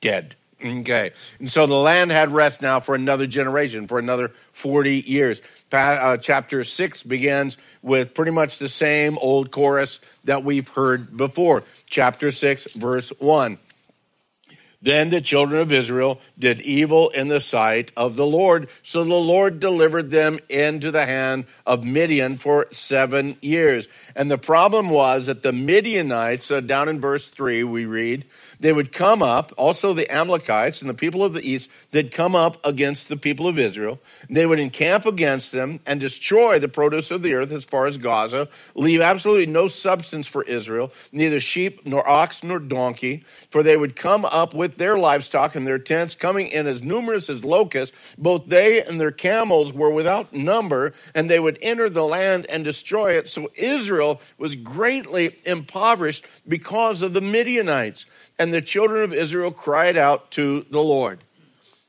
dead. 0.00 0.34
Okay. 0.64 1.12
And 1.38 1.50
so 1.50 1.66
the 1.66 1.74
land 1.74 2.10
had 2.10 2.32
rest 2.32 2.62
now 2.62 2.80
for 2.80 2.94
another 2.94 3.26
generation, 3.26 3.86
for 3.86 3.98
another 3.98 4.32
40 4.52 5.00
years. 5.00 5.42
Uh, 5.70 6.16
chapter 6.16 6.64
6 6.64 7.02
begins 7.02 7.58
with 7.82 8.14
pretty 8.14 8.30
much 8.30 8.58
the 8.58 8.68
same 8.68 9.18
old 9.18 9.50
chorus 9.50 10.00
that 10.24 10.44
we've 10.44 10.68
heard 10.68 11.14
before. 11.16 11.64
Chapter 11.90 12.30
6, 12.30 12.72
verse 12.72 13.10
1. 13.18 13.58
Then 14.82 15.10
the 15.10 15.20
children 15.20 15.60
of 15.60 15.72
Israel 15.72 16.20
did 16.38 16.60
evil 16.60 17.08
in 17.08 17.28
the 17.28 17.40
sight 17.40 17.90
of 17.96 18.16
the 18.16 18.26
Lord. 18.26 18.68
So 18.82 19.02
the 19.02 19.14
Lord 19.14 19.58
delivered 19.58 20.10
them 20.10 20.38
into 20.48 20.90
the 20.90 21.06
hand 21.06 21.46
of 21.66 21.84
Midian 21.84 22.38
for 22.38 22.68
seven 22.72 23.36
years. 23.40 23.88
And 24.14 24.30
the 24.30 24.38
problem 24.38 24.90
was 24.90 25.26
that 25.26 25.42
the 25.42 25.52
Midianites, 25.52 26.50
uh, 26.50 26.60
down 26.60 26.88
in 26.88 27.00
verse 27.00 27.28
3, 27.28 27.64
we 27.64 27.84
read, 27.86 28.26
they 28.60 28.72
would 28.72 28.92
come 28.92 29.22
up, 29.22 29.52
also 29.56 29.92
the 29.92 30.10
Amalekites 30.10 30.80
and 30.80 30.88
the 30.88 30.94
people 30.94 31.24
of 31.24 31.32
the 31.32 31.46
east, 31.46 31.70
they'd 31.90 32.12
come 32.12 32.34
up 32.34 32.64
against 32.64 33.08
the 33.08 33.16
people 33.16 33.46
of 33.46 33.58
Israel. 33.58 34.00
They 34.28 34.46
would 34.46 34.60
encamp 34.60 35.06
against 35.06 35.52
them 35.52 35.80
and 35.86 36.00
destroy 36.00 36.58
the 36.58 36.68
produce 36.68 37.10
of 37.10 37.22
the 37.22 37.34
earth 37.34 37.52
as 37.52 37.64
far 37.64 37.86
as 37.86 37.98
Gaza, 37.98 38.48
leave 38.74 39.00
absolutely 39.00 39.46
no 39.46 39.68
substance 39.68 40.26
for 40.26 40.42
Israel, 40.44 40.92
neither 41.12 41.40
sheep 41.40 41.86
nor 41.86 42.06
ox 42.08 42.42
nor 42.42 42.58
donkey, 42.58 43.24
for 43.50 43.62
they 43.62 43.76
would 43.76 43.96
come 43.96 44.24
up 44.24 44.54
with 44.54 44.76
their 44.76 44.96
livestock 44.96 45.54
and 45.54 45.66
their 45.66 45.78
tents, 45.78 46.14
coming 46.14 46.48
in 46.48 46.66
as 46.66 46.82
numerous 46.82 47.28
as 47.28 47.44
locusts. 47.44 47.96
Both 48.16 48.46
they 48.46 48.82
and 48.82 49.00
their 49.00 49.10
camels 49.10 49.72
were 49.72 49.90
without 49.90 50.32
number, 50.32 50.92
and 51.14 51.28
they 51.28 51.40
would 51.40 51.58
enter 51.60 51.88
the 51.88 52.04
land 52.04 52.46
and 52.46 52.64
destroy 52.64 53.12
it. 53.12 53.28
So 53.28 53.50
Israel 53.54 54.20
was 54.38 54.56
greatly 54.56 55.36
impoverished 55.44 56.26
because 56.46 57.02
of 57.02 57.12
the 57.12 57.20
Midianites 57.20 58.06
the 58.50 58.62
children 58.62 59.02
of 59.02 59.12
Israel 59.12 59.50
cried 59.50 59.96
out 59.96 60.30
to 60.32 60.66
the 60.70 60.80
Lord. 60.80 61.22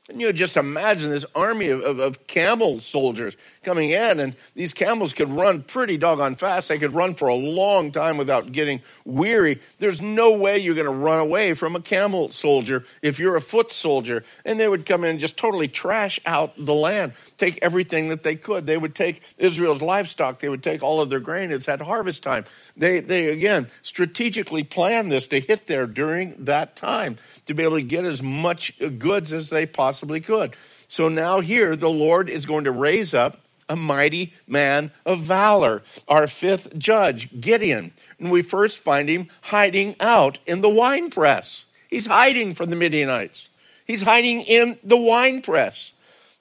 And 0.08 0.20
you 0.20 0.26
know, 0.26 0.32
just 0.32 0.56
imagine 0.56 1.10
this 1.10 1.26
army 1.34 1.68
of, 1.68 1.82
of, 1.82 1.98
of, 1.98 2.26
camel 2.26 2.80
soldiers 2.80 3.36
coming 3.68 3.90
in, 3.90 4.18
and 4.18 4.34
these 4.54 4.72
camels 4.72 5.12
could 5.12 5.30
run 5.30 5.62
pretty 5.62 5.98
doggone 5.98 6.36
fast. 6.36 6.68
They 6.68 6.78
could 6.78 6.94
run 6.94 7.14
for 7.14 7.28
a 7.28 7.34
long 7.34 7.92
time 7.92 8.16
without 8.16 8.50
getting 8.50 8.80
weary. 9.04 9.60
There's 9.78 10.00
no 10.00 10.32
way 10.32 10.56
you're 10.56 10.74
going 10.74 10.86
to 10.86 10.90
run 10.90 11.20
away 11.20 11.52
from 11.52 11.76
a 11.76 11.80
camel 11.82 12.32
soldier 12.32 12.86
if 13.02 13.18
you're 13.18 13.36
a 13.36 13.42
foot 13.42 13.70
soldier. 13.70 14.24
And 14.46 14.58
they 14.58 14.68
would 14.68 14.86
come 14.86 15.04
in 15.04 15.10
and 15.10 15.20
just 15.20 15.36
totally 15.36 15.68
trash 15.68 16.18
out 16.24 16.54
the 16.56 16.72
land, 16.72 17.12
take 17.36 17.58
everything 17.60 18.08
that 18.08 18.22
they 18.22 18.36
could. 18.36 18.66
They 18.66 18.78
would 18.78 18.94
take 18.94 19.20
Israel's 19.36 19.82
livestock, 19.82 20.38
they 20.38 20.48
would 20.48 20.62
take 20.62 20.82
all 20.82 21.02
of 21.02 21.10
their 21.10 21.20
grain. 21.20 21.52
It's 21.52 21.68
at 21.68 21.82
harvest 21.82 22.22
time. 22.22 22.46
They, 22.74 23.00
they 23.00 23.26
again, 23.28 23.68
strategically 23.82 24.64
planned 24.64 25.12
this 25.12 25.26
to 25.26 25.40
hit 25.40 25.66
there 25.66 25.86
during 25.86 26.46
that 26.46 26.74
time 26.74 27.18
to 27.44 27.52
be 27.52 27.64
able 27.64 27.76
to 27.76 27.82
get 27.82 28.06
as 28.06 28.22
much 28.22 28.78
goods 28.98 29.30
as 29.30 29.50
they 29.50 29.66
possibly 29.66 30.20
could. 30.20 30.56
So 30.88 31.10
now 31.10 31.40
here, 31.40 31.76
the 31.76 31.90
Lord 31.90 32.30
is 32.30 32.46
going 32.46 32.64
to 32.64 32.72
raise 32.72 33.12
up 33.12 33.40
a 33.68 33.76
mighty 33.76 34.32
man 34.46 34.92
of 35.04 35.20
valor, 35.20 35.82
our 36.06 36.26
fifth 36.26 36.76
judge, 36.78 37.40
Gideon. 37.40 37.92
And 38.18 38.30
we 38.30 38.42
first 38.42 38.78
find 38.78 39.08
him 39.08 39.28
hiding 39.42 39.96
out 40.00 40.38
in 40.46 40.60
the 40.60 40.68
wine 40.68 41.10
press. 41.10 41.64
He's 41.88 42.06
hiding 42.06 42.54
from 42.54 42.70
the 42.70 42.76
Midianites. 42.76 43.48
He's 43.86 44.02
hiding 44.02 44.42
in 44.42 44.78
the 44.84 44.96
wine 44.96 45.42
press. 45.42 45.92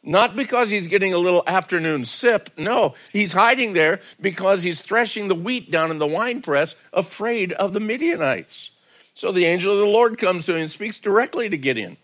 Not 0.04 0.36
because 0.36 0.70
he's 0.70 0.88
getting 0.88 1.14
a 1.14 1.18
little 1.18 1.44
afternoon 1.48 2.06
sip. 2.06 2.50
No, 2.58 2.94
he's 3.12 3.34
hiding 3.34 3.74
there 3.74 4.00
because 4.22 4.64
he's 4.64 4.82
threshing 4.82 5.28
the 5.28 5.36
wheat 5.36 5.70
down 5.70 5.92
in 5.92 5.98
the 5.98 6.08
wine 6.08 6.42
press, 6.42 6.76
afraid 6.94 7.52
of 7.54 7.74
the 7.74 7.80
Midianites. 7.80 8.72
So 9.16 9.32
the 9.32 9.46
angel 9.46 9.74
of 9.74 9.80
the 9.80 9.86
Lord 9.86 10.18
comes 10.18 10.46
to 10.46 10.54
him 10.54 10.62
and 10.62 10.72
speaks 10.72 11.00
directly 11.00 11.50
to 11.50 11.58
Gideon. 11.58 11.98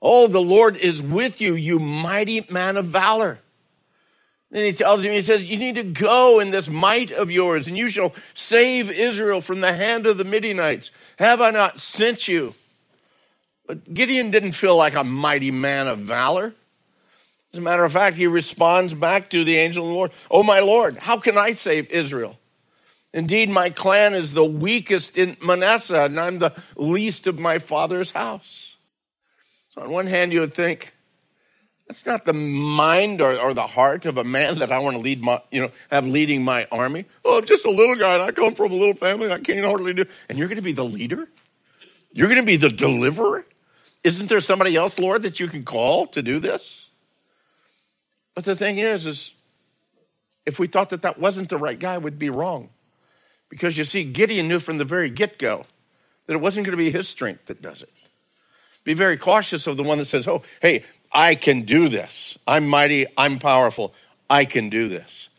Oh, 0.00 0.26
the 0.26 0.40
Lord 0.40 0.76
is 0.76 1.02
with 1.02 1.40
you, 1.40 1.54
you 1.54 1.78
mighty 1.78 2.46
man 2.50 2.76
of 2.76 2.86
valor. 2.86 3.40
Then 4.50 4.64
he 4.64 4.72
tells 4.72 5.04
him, 5.04 5.12
he 5.12 5.22
says, 5.22 5.42
You 5.42 5.56
need 5.56 5.74
to 5.74 5.82
go 5.82 6.38
in 6.40 6.50
this 6.50 6.68
might 6.68 7.10
of 7.10 7.30
yours, 7.30 7.66
and 7.66 7.76
you 7.76 7.88
shall 7.88 8.14
save 8.34 8.90
Israel 8.90 9.40
from 9.40 9.60
the 9.60 9.72
hand 9.72 10.06
of 10.06 10.18
the 10.18 10.24
Midianites. 10.24 10.90
Have 11.18 11.40
I 11.40 11.50
not 11.50 11.80
sent 11.80 12.28
you? 12.28 12.54
But 13.66 13.92
Gideon 13.92 14.30
didn't 14.30 14.52
feel 14.52 14.76
like 14.76 14.94
a 14.94 15.02
mighty 15.02 15.50
man 15.50 15.88
of 15.88 15.98
valor. 15.98 16.54
As 17.52 17.58
a 17.58 17.62
matter 17.62 17.84
of 17.84 17.92
fact, 17.92 18.16
he 18.16 18.26
responds 18.26 18.94
back 18.94 19.30
to 19.30 19.42
the 19.42 19.56
angel 19.56 19.84
of 19.84 19.88
the 19.88 19.94
Lord, 19.94 20.12
Oh, 20.30 20.42
my 20.42 20.60
Lord, 20.60 20.98
how 20.98 21.18
can 21.18 21.36
I 21.36 21.52
save 21.52 21.90
Israel? 21.90 22.38
Indeed, 23.12 23.48
my 23.48 23.70
clan 23.70 24.14
is 24.14 24.34
the 24.34 24.44
weakest 24.44 25.16
in 25.16 25.36
Manasseh, 25.42 26.04
and 26.04 26.20
I'm 26.20 26.38
the 26.38 26.54
least 26.76 27.26
of 27.26 27.38
my 27.38 27.58
father's 27.58 28.10
house. 28.10 28.76
So, 29.70 29.80
on 29.80 29.90
one 29.90 30.06
hand, 30.06 30.32
you 30.32 30.40
would 30.40 30.54
think, 30.54 30.94
that's 31.86 32.04
not 32.04 32.24
the 32.24 32.32
mind 32.32 33.20
or, 33.20 33.38
or, 33.38 33.54
the 33.54 33.66
heart 33.66 34.06
of 34.06 34.18
a 34.18 34.24
man 34.24 34.58
that 34.58 34.72
I 34.72 34.78
want 34.80 34.96
to 34.96 35.02
lead 35.02 35.22
my, 35.22 35.40
you 35.52 35.60
know, 35.60 35.70
have 35.90 36.06
leading 36.06 36.42
my 36.42 36.66
army. 36.72 37.04
Oh, 37.24 37.38
I'm 37.38 37.44
just 37.44 37.64
a 37.64 37.70
little 37.70 37.94
guy 37.94 38.14
and 38.14 38.22
I 38.22 38.32
come 38.32 38.54
from 38.54 38.72
a 38.72 38.74
little 38.74 38.94
family 38.94 39.26
and 39.26 39.34
I 39.34 39.38
can't 39.38 39.64
hardly 39.64 39.94
do. 39.94 40.04
And 40.28 40.36
you're 40.36 40.48
going 40.48 40.56
to 40.56 40.62
be 40.62 40.72
the 40.72 40.84
leader? 40.84 41.28
You're 42.12 42.26
going 42.26 42.40
to 42.40 42.46
be 42.46 42.56
the 42.56 42.70
deliverer? 42.70 43.46
Isn't 44.02 44.28
there 44.28 44.40
somebody 44.40 44.74
else, 44.74 44.98
Lord, 44.98 45.22
that 45.22 45.38
you 45.38 45.46
can 45.46 45.64
call 45.64 46.06
to 46.08 46.22
do 46.22 46.40
this? 46.40 46.86
But 48.34 48.44
the 48.44 48.56
thing 48.56 48.78
is, 48.78 49.06
is 49.06 49.34
if 50.44 50.58
we 50.58 50.66
thought 50.66 50.90
that 50.90 51.02
that 51.02 51.18
wasn't 51.18 51.48
the 51.50 51.58
right 51.58 51.78
guy, 51.78 51.98
we'd 51.98 52.18
be 52.18 52.30
wrong. 52.30 52.70
Because 53.48 53.78
you 53.78 53.84
see, 53.84 54.04
Gideon 54.04 54.48
knew 54.48 54.58
from 54.58 54.78
the 54.78 54.84
very 54.84 55.08
get 55.08 55.38
go 55.38 55.66
that 56.26 56.34
it 56.34 56.40
wasn't 56.40 56.66
going 56.66 56.76
to 56.76 56.82
be 56.82 56.90
his 56.90 57.08
strength 57.08 57.46
that 57.46 57.62
does 57.62 57.82
it. 57.82 57.90
Be 58.84 58.94
very 58.94 59.16
cautious 59.16 59.66
of 59.66 59.76
the 59.76 59.82
one 59.82 59.98
that 59.98 60.06
says, 60.06 60.28
Oh, 60.28 60.42
hey, 60.62 60.84
I 61.16 61.34
can 61.34 61.62
do 61.62 61.88
this. 61.88 62.36
I'm 62.46 62.68
mighty, 62.68 63.06
I'm 63.16 63.38
powerful, 63.38 63.94
I 64.28 64.44
can 64.44 64.68
do 64.68 64.86
this. 64.86 65.30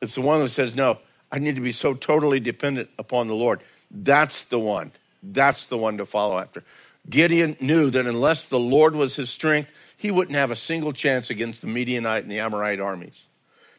It's 0.00 0.14
the 0.14 0.22
one 0.22 0.40
that 0.40 0.48
says, 0.48 0.74
No, 0.74 0.98
I 1.30 1.38
need 1.38 1.56
to 1.56 1.60
be 1.60 1.72
so 1.72 1.92
totally 1.92 2.40
dependent 2.40 2.88
upon 2.98 3.28
the 3.28 3.34
Lord. 3.34 3.60
That's 3.90 4.44
the 4.44 4.58
one. 4.58 4.90
That's 5.22 5.66
the 5.66 5.76
one 5.76 5.98
to 5.98 6.06
follow 6.06 6.38
after. 6.38 6.64
Gideon 7.10 7.58
knew 7.60 7.90
that 7.90 8.06
unless 8.06 8.46
the 8.46 8.58
Lord 8.58 8.96
was 8.96 9.16
his 9.16 9.28
strength, 9.28 9.70
he 9.98 10.10
wouldn't 10.10 10.36
have 10.36 10.50
a 10.50 10.56
single 10.56 10.92
chance 10.92 11.28
against 11.28 11.60
the 11.60 11.66
Midianite 11.66 12.22
and 12.22 12.32
the 12.32 12.40
Amorite 12.40 12.80
armies. 12.80 13.24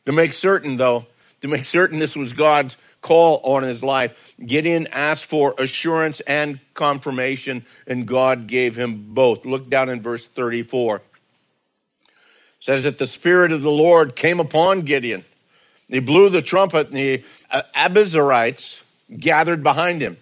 To 0.05 0.11
make 0.11 0.33
certain, 0.33 0.77
though, 0.77 1.07
to 1.41 1.47
make 1.47 1.65
certain 1.65 1.97
this 1.97 2.15
was 2.15 2.33
God's 2.33 2.77
call 3.01 3.37
on 3.43 3.63
his 3.63 3.81
life. 3.81 4.35
Gideon 4.45 4.87
asked 4.91 5.25
for 5.25 5.55
assurance 5.57 6.19
and 6.21 6.59
confirmation, 6.75 7.65
and 7.87 8.05
God 8.05 8.45
gave 8.45 8.75
him 8.75 9.13
both. 9.15 9.45
Look 9.45 9.67
down 9.67 9.89
in 9.89 10.01
verse 10.03 10.27
34. 10.27 11.01
Says 12.59 12.83
that 12.83 12.97
the 12.97 13.07
Spirit 13.07 13.51
of 13.51 13.61
the 13.61 13.71
Lord 13.71 14.15
came 14.15 14.39
upon 14.39 14.81
Gideon. 14.81 15.23
He 15.87 15.99
blew 15.99 16.29
the 16.29 16.41
trumpet, 16.41 16.87
and 16.87 16.97
the 16.97 17.23
uh, 17.49 17.63
Abiezrites 17.75 18.81
gathered 19.17 19.63
behind 19.63 20.01
him. 20.01 20.17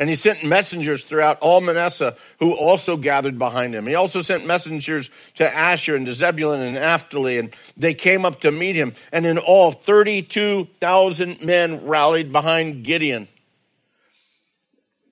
And 0.00 0.08
he 0.08 0.14
sent 0.14 0.44
messengers 0.44 1.04
throughout 1.04 1.38
all 1.40 1.60
Manasseh 1.60 2.16
who 2.38 2.52
also 2.52 2.96
gathered 2.96 3.36
behind 3.36 3.74
him. 3.74 3.86
He 3.86 3.96
also 3.96 4.22
sent 4.22 4.46
messengers 4.46 5.10
to 5.36 5.56
Asher 5.56 5.96
and 5.96 6.06
to 6.06 6.14
Zebulun 6.14 6.60
and 6.60 6.74
Naphtali, 6.74 7.38
and 7.38 7.54
they 7.76 7.94
came 7.94 8.24
up 8.24 8.40
to 8.42 8.52
meet 8.52 8.76
him. 8.76 8.94
And 9.10 9.26
in 9.26 9.38
all, 9.38 9.72
32,000 9.72 11.42
men 11.44 11.84
rallied 11.84 12.30
behind 12.30 12.84
Gideon. 12.84 13.26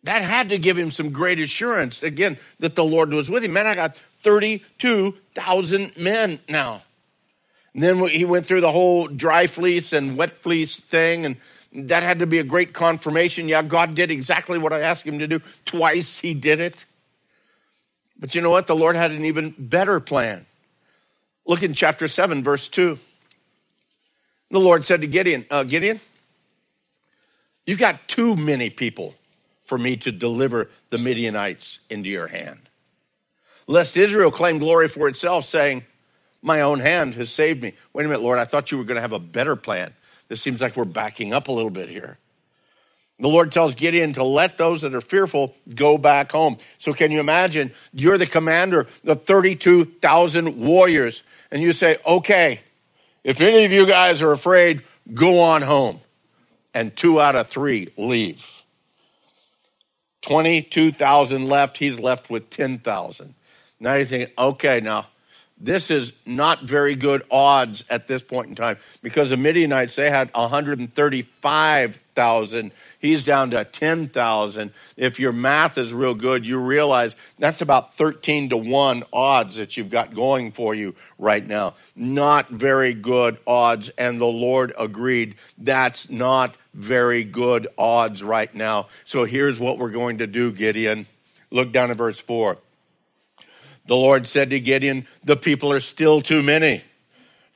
That 0.05 0.23
had 0.23 0.51
to 0.51 0.59
give 0.59 0.79
him 0.79 0.93
some 0.93 1.11
great 1.11 1.41
assurance, 1.41 2.05
again, 2.05 2.39
that 2.61 2.77
the 2.77 2.85
Lord 2.85 3.13
was 3.13 3.29
with 3.29 3.43
him. 3.43 3.55
Man, 3.55 3.67
I 3.67 3.75
got 3.75 4.01
32,000 4.27 5.97
men 5.97 6.41
now. 6.49 6.83
And 7.75 7.83
then 7.83 8.09
he 8.09 8.25
went 8.25 8.45
through 8.45 8.61
the 8.61 8.73
whole 8.73 9.07
dry 9.07 9.47
fleece 9.47 9.93
and 9.93 10.17
wet 10.17 10.39
fleece 10.39 10.75
thing, 10.75 11.25
and 11.25 11.37
that 11.73 12.03
had 12.03 12.19
to 12.19 12.27
be 12.27 12.41
a 12.41 12.43
great 12.43 12.73
confirmation. 12.73 13.47
Yeah, 13.49 13.63
God 13.63 13.95
did 13.95 14.11
exactly 14.11 14.59
what 14.59 14.73
I 14.73 14.81
asked 14.81 15.05
him 15.05 15.21
to 15.21 15.29
do. 15.29 15.41
Twice 15.65 16.19
he 16.19 16.35
did 16.35 16.59
it. 16.59 16.87
But 18.19 18.35
you 18.35 18.41
know 18.41 18.51
what? 18.51 18.67
The 18.67 18.75
Lord 18.75 18.97
had 18.97 19.13
an 19.13 19.25
even 19.25 19.55
better 19.57 20.01
plan. 20.01 20.45
Look 21.47 21.63
in 21.63 21.73
chapter 21.73 22.09
7, 22.09 22.43
verse 22.43 22.69
2. 22.69 22.99
The 24.51 24.59
Lord 24.59 24.85
said 24.85 25.03
to 25.03 25.07
Gideon, 25.07 25.47
uh, 25.53 25.63
Gideon, 25.63 26.01
you've 27.65 27.79
got 27.79 28.09
too 28.09 28.35
many 28.35 28.71
people 28.71 29.15
for 29.67 29.79
me 29.79 29.97
to 29.99 30.11
deliver 30.11 30.69
the 30.91 30.99
Midianites 30.99 31.79
into 31.89 32.09
your 32.09 32.27
hand. 32.27 32.67
Lest 33.67 33.97
Israel 33.97 34.31
claim 34.31 34.59
glory 34.59 34.89
for 34.89 35.09
itself, 35.09 35.45
saying, 35.47 35.85
My 36.43 36.61
own 36.61 36.81
hand 36.81 37.15
has 37.15 37.31
saved 37.31 37.63
me. 37.63 37.75
Wait 37.93 38.05
a 38.05 38.09
minute, 38.09 38.23
Lord, 38.23 38.39
I 38.39 38.45
thought 38.45 38.71
you 38.71 38.79
were 38.79 38.85
going 38.85 38.97
to 38.97 39.01
have 39.01 39.13
a 39.13 39.19
better 39.19 39.57
plan. 39.57 39.93
This 40.29 40.41
seems 40.41 40.61
like 40.61 40.77
we're 40.77 40.85
backing 40.85 41.33
up 41.33 41.49
a 41.49 41.53
little 41.53 41.71
bit 41.71 41.89
here. 41.89 42.19
The 43.19 43.29
Lord 43.29 43.51
tells 43.51 43.75
Gideon 43.75 44.13
to 44.15 44.25
let 44.25 44.59
those 44.59 44.83
that 44.83 44.95
are 44.95 45.01
fearful 45.01 45.55
go 45.75 45.97
back 45.97 46.31
home. 46.33 46.59
So, 46.79 46.93
can 46.93 47.11
you 47.11 47.21
imagine? 47.21 47.73
You're 47.93 48.19
the 48.19 48.27
commander 48.27 48.87
of 49.07 49.25
32,000 49.25 50.59
warriors, 50.59 51.23
and 51.51 51.63
you 51.63 51.73
say, 51.73 51.97
Okay, 52.07 52.61
if 53.25 53.41
any 53.41 53.65
of 53.65 53.73
you 53.73 53.87
guys 53.87 54.21
are 54.21 54.33
afraid, 54.33 54.83
go 55.13 55.41
on 55.41 55.63
home. 55.63 56.01
And 56.75 56.95
two 56.95 57.21
out 57.21 57.37
of 57.37 57.49
three 57.49 57.89
leave. 57.97 58.45
22,000 60.23 61.49
left, 61.49 61.79
he's 61.79 61.99
left 61.99 62.29
with 62.29 62.51
10,000. 62.51 63.35
Now 63.81 63.95
you 63.95 64.05
think, 64.05 64.33
okay, 64.39 64.81
now 64.81 65.07
this 65.59 65.91
is 65.91 66.13
not 66.25 66.63
very 66.63 66.95
good 66.95 67.23
odds 67.31 67.85
at 67.89 68.07
this 68.07 68.23
point 68.23 68.49
in 68.49 68.55
time 68.55 68.79
because 69.03 69.31
the 69.31 69.37
Midianites, 69.37 69.97
they 69.97 70.11
had 70.11 70.31
135 70.35 72.01
5,000. 72.17 72.73
He's 72.99 73.25
down 73.25 73.51
to 73.51 73.65
10,000. 73.65 74.73
If 74.97 75.21
your 75.21 75.33
math 75.33 75.79
is 75.79 75.93
real 75.93 76.15
good, 76.15 76.47
you 76.47 76.59
realize 76.59 77.15
that's 77.39 77.61
about 77.61 77.97
13 77.97 78.49
to 78.51 78.57
1 78.57 79.05
odds 79.13 79.57
that 79.57 79.77
you've 79.77 79.91
got 79.91 80.15
going 80.15 80.53
for 80.53 80.75
you 80.75 80.95
right 81.19 81.47
now. 81.47 81.75
Not 81.95 82.49
very 82.49 82.95
good 82.95 83.39
odds. 83.47 83.91
And 83.91 84.21
the 84.21 84.25
Lord 84.25 84.73
agreed 84.79 85.37
that's 85.59 86.09
not 86.09 86.57
very 86.73 87.23
good 87.23 87.69
odds 87.77 88.23
right 88.23 88.53
now. 88.55 88.89
So 89.05 89.25
here's 89.25 89.61
what 89.61 89.79
we're 89.79 89.91
going 89.91 90.19
to 90.19 90.27
do, 90.27 90.53
Gideon. 90.53 91.07
Look 91.51 91.71
down 91.71 91.91
at 91.91 91.97
verse 91.99 92.19
4. 92.19 92.57
The 93.87 93.97
Lord 93.97 94.27
said 94.27 94.51
to 94.51 94.61
Gideon, 94.61 95.07
The 95.25 95.37
people 95.37 95.73
are 95.73 95.81
still 95.81 96.21
too 96.21 96.43
many. 96.43 96.83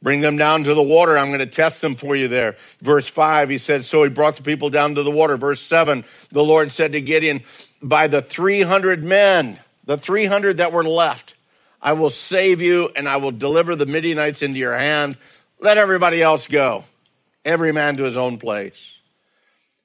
Bring 0.03 0.21
them 0.21 0.39
down 0.39 0.65
to 0.65 0.75
the 0.75 0.83
water. 0.83 1.19
I'm 1.19 1.29
going 1.29 1.41
to 1.41 1.47
test 1.47 1.83
them 1.83 1.95
for 1.95 2.17
you 2.17 2.27
there. 2.29 2.57
Verse 2.81 3.07
5, 3.07 3.51
he 3.51 3.59
said, 3.59 3.85
So 3.85 4.03
he 4.03 4.09
brought 4.09 4.37
the 4.37 4.43
people 4.43 4.71
down 4.71 4.95
to 4.95 5.03
the 5.03 5.11
water. 5.11 5.37
Verse 5.37 5.61
7, 5.61 6.05
the 6.31 6.45
Lord 6.45 6.71
said 6.71 6.93
to 6.93 7.01
Gideon, 7.01 7.43
By 7.83 8.07
the 8.07 8.23
300 8.23 9.05
men, 9.05 9.59
the 9.85 9.99
300 9.99 10.57
that 10.57 10.73
were 10.73 10.85
left, 10.85 11.35
I 11.83 11.93
will 11.93 12.11
save 12.11 12.63
you 12.63 12.91
and 12.97 13.09
I 13.09 13.17
will 13.17 13.33
deliver 13.33 13.77
the 13.77 13.87
Midianites 13.87 14.43
into 14.43 14.59
your 14.59 14.77
hand. 14.77 15.17
Let 15.61 15.77
everybody 15.77 16.23
else 16.23 16.47
go, 16.47 16.85
every 17.45 17.73
man 17.73 17.97
to 17.99 18.05
his 18.05 18.17
own 18.17 18.39
place. 18.39 18.93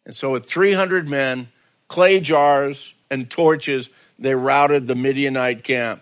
And 0.05 0.15
so, 0.15 0.31
with 0.31 0.45
300 0.45 1.09
men, 1.09 1.49
clay 1.87 2.19
jars, 2.19 2.93
and 3.09 3.29
torches, 3.29 3.89
they 4.17 4.35
routed 4.35 4.87
the 4.87 4.95
Midianite 4.95 5.63
camp 5.63 6.01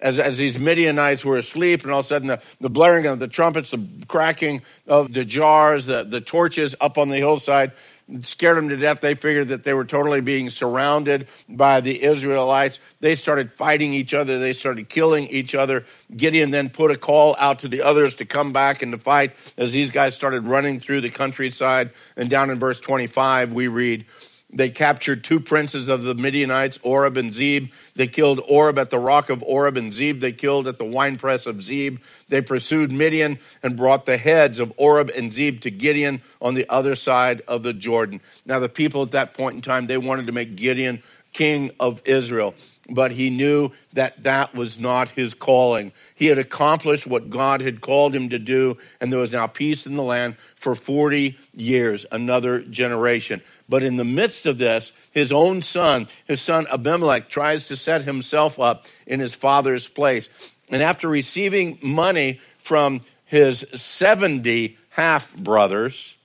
as, 0.00 0.18
as 0.18 0.38
these 0.38 0.58
Midianites 0.58 1.24
were 1.24 1.36
asleep, 1.36 1.82
and 1.82 1.92
all 1.92 2.00
of 2.00 2.06
a 2.06 2.08
sudden 2.08 2.28
the, 2.28 2.40
the 2.60 2.70
blaring 2.70 3.06
of 3.06 3.18
the 3.18 3.28
trumpets, 3.28 3.70
the 3.70 3.86
cracking 4.08 4.62
of 4.86 5.12
the 5.12 5.24
jars, 5.24 5.86
the, 5.86 6.04
the 6.04 6.20
torches 6.20 6.74
up 6.80 6.98
on 6.98 7.08
the 7.08 7.16
hillside 7.16 7.72
scared 8.22 8.56
them 8.56 8.68
to 8.68 8.76
death. 8.76 9.00
They 9.00 9.14
figured 9.14 9.48
that 9.48 9.64
they 9.64 9.74
were 9.74 9.84
totally 9.84 10.20
being 10.20 10.50
surrounded 10.50 11.28
by 11.48 11.80
the 11.80 12.02
Israelites. 12.02 12.80
They 13.00 13.14
started 13.14 13.52
fighting 13.52 13.94
each 13.94 14.14
other, 14.14 14.38
they 14.38 14.52
started 14.52 14.88
killing 14.88 15.28
each 15.28 15.54
other. 15.54 15.84
Gideon 16.14 16.50
then 16.50 16.70
put 16.70 16.90
a 16.90 16.96
call 16.96 17.36
out 17.38 17.60
to 17.60 17.68
the 17.68 17.82
others 17.82 18.16
to 18.16 18.24
come 18.24 18.52
back 18.52 18.82
and 18.82 18.92
to 18.92 18.98
fight 18.98 19.32
as 19.56 19.72
these 19.72 19.90
guys 19.90 20.14
started 20.14 20.44
running 20.44 20.80
through 20.80 21.00
the 21.00 21.10
countryside. 21.10 21.90
And 22.16 22.28
down 22.28 22.50
in 22.50 22.58
verse 22.58 22.80
25, 22.80 23.52
we 23.52 23.68
read, 23.68 24.06
they 24.52 24.68
captured 24.68 25.22
two 25.22 25.38
princes 25.38 25.88
of 25.88 26.02
the 26.02 26.14
Midianites, 26.14 26.80
Oreb 26.82 27.16
and 27.16 27.32
Zeb. 27.32 27.68
They 27.94 28.08
killed 28.08 28.40
Oreb 28.48 28.78
at 28.78 28.90
the 28.90 28.98
rock 28.98 29.30
of 29.30 29.42
Oreb 29.44 29.76
and 29.76 29.92
Zeb. 29.92 30.20
They 30.20 30.32
killed 30.32 30.66
at 30.66 30.78
the 30.78 30.84
winepress 30.84 31.46
of 31.46 31.62
Zeb. 31.62 31.98
They 32.28 32.42
pursued 32.42 32.90
Midian 32.90 33.38
and 33.62 33.76
brought 33.76 34.06
the 34.06 34.16
heads 34.16 34.58
of 34.58 34.72
Oreb 34.76 35.10
and 35.10 35.32
Zeb 35.32 35.60
to 35.60 35.70
Gideon 35.70 36.20
on 36.42 36.54
the 36.54 36.68
other 36.68 36.96
side 36.96 37.42
of 37.46 37.62
the 37.62 37.72
Jordan. 37.72 38.20
Now, 38.44 38.58
the 38.58 38.68
people 38.68 39.02
at 39.02 39.12
that 39.12 39.34
point 39.34 39.54
in 39.54 39.62
time, 39.62 39.86
they 39.86 39.98
wanted 39.98 40.26
to 40.26 40.32
make 40.32 40.56
Gideon 40.56 41.02
king 41.32 41.70
of 41.78 42.02
Israel 42.04 42.54
but 42.90 43.12
he 43.12 43.30
knew 43.30 43.70
that 43.92 44.22
that 44.24 44.54
was 44.54 44.78
not 44.78 45.10
his 45.10 45.32
calling. 45.32 45.92
He 46.14 46.26
had 46.26 46.38
accomplished 46.38 47.06
what 47.06 47.30
God 47.30 47.60
had 47.60 47.80
called 47.80 48.14
him 48.14 48.28
to 48.30 48.38
do, 48.38 48.76
and 49.00 49.12
there 49.12 49.20
was 49.20 49.32
now 49.32 49.46
peace 49.46 49.86
in 49.86 49.96
the 49.96 50.02
land 50.02 50.36
for 50.56 50.74
40 50.74 51.38
years, 51.54 52.04
another 52.10 52.60
generation. 52.60 53.40
But 53.68 53.82
in 53.82 53.96
the 53.96 54.04
midst 54.04 54.44
of 54.46 54.58
this, 54.58 54.92
his 55.12 55.32
own 55.32 55.62
son, 55.62 56.08
his 56.26 56.40
son 56.40 56.66
Abimelech, 56.70 57.28
tries 57.28 57.68
to 57.68 57.76
set 57.76 58.04
himself 58.04 58.58
up 58.58 58.84
in 59.06 59.20
his 59.20 59.34
father's 59.34 59.86
place. 59.86 60.28
And 60.68 60.82
after 60.82 61.08
receiving 61.08 61.78
money 61.82 62.40
from 62.58 63.02
his 63.24 63.64
70 63.74 64.76
half 64.90 65.34
brothers, 65.36 66.16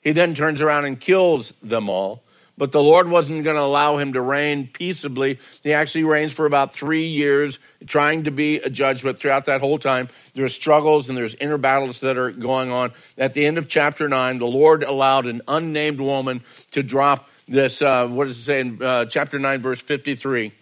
he 0.00 0.12
then 0.12 0.34
turns 0.34 0.60
around 0.60 0.86
and 0.86 0.98
kills 0.98 1.52
them 1.62 1.88
all. 1.88 2.22
But 2.56 2.70
the 2.70 2.82
Lord 2.82 3.08
wasn't 3.08 3.42
going 3.42 3.56
to 3.56 3.62
allow 3.62 3.96
him 3.96 4.12
to 4.12 4.20
reign 4.20 4.68
peaceably. 4.72 5.40
He 5.62 5.72
actually 5.72 6.04
reigns 6.04 6.32
for 6.32 6.46
about 6.46 6.72
three 6.72 7.06
years, 7.06 7.58
trying 7.86 8.24
to 8.24 8.30
be 8.30 8.56
a 8.56 8.70
judge. 8.70 9.02
But 9.02 9.18
throughout 9.18 9.46
that 9.46 9.60
whole 9.60 9.78
time, 9.78 10.08
there's 10.34 10.54
struggles 10.54 11.08
and 11.08 11.18
there's 11.18 11.34
inner 11.34 11.58
battles 11.58 12.00
that 12.00 12.16
are 12.16 12.30
going 12.30 12.70
on. 12.70 12.92
At 13.18 13.34
the 13.34 13.44
end 13.44 13.58
of 13.58 13.68
chapter 13.68 14.08
9, 14.08 14.38
the 14.38 14.46
Lord 14.46 14.84
allowed 14.84 15.26
an 15.26 15.42
unnamed 15.48 16.00
woman 16.00 16.42
to 16.70 16.82
drop 16.82 17.28
this, 17.48 17.82
uh, 17.82 18.06
what 18.06 18.26
does 18.26 18.38
it 18.38 18.42
say 18.42 18.60
in 18.60 18.82
uh, 18.82 19.06
chapter 19.06 19.38
9, 19.38 19.60
verse 19.60 19.80
53? 19.80 20.52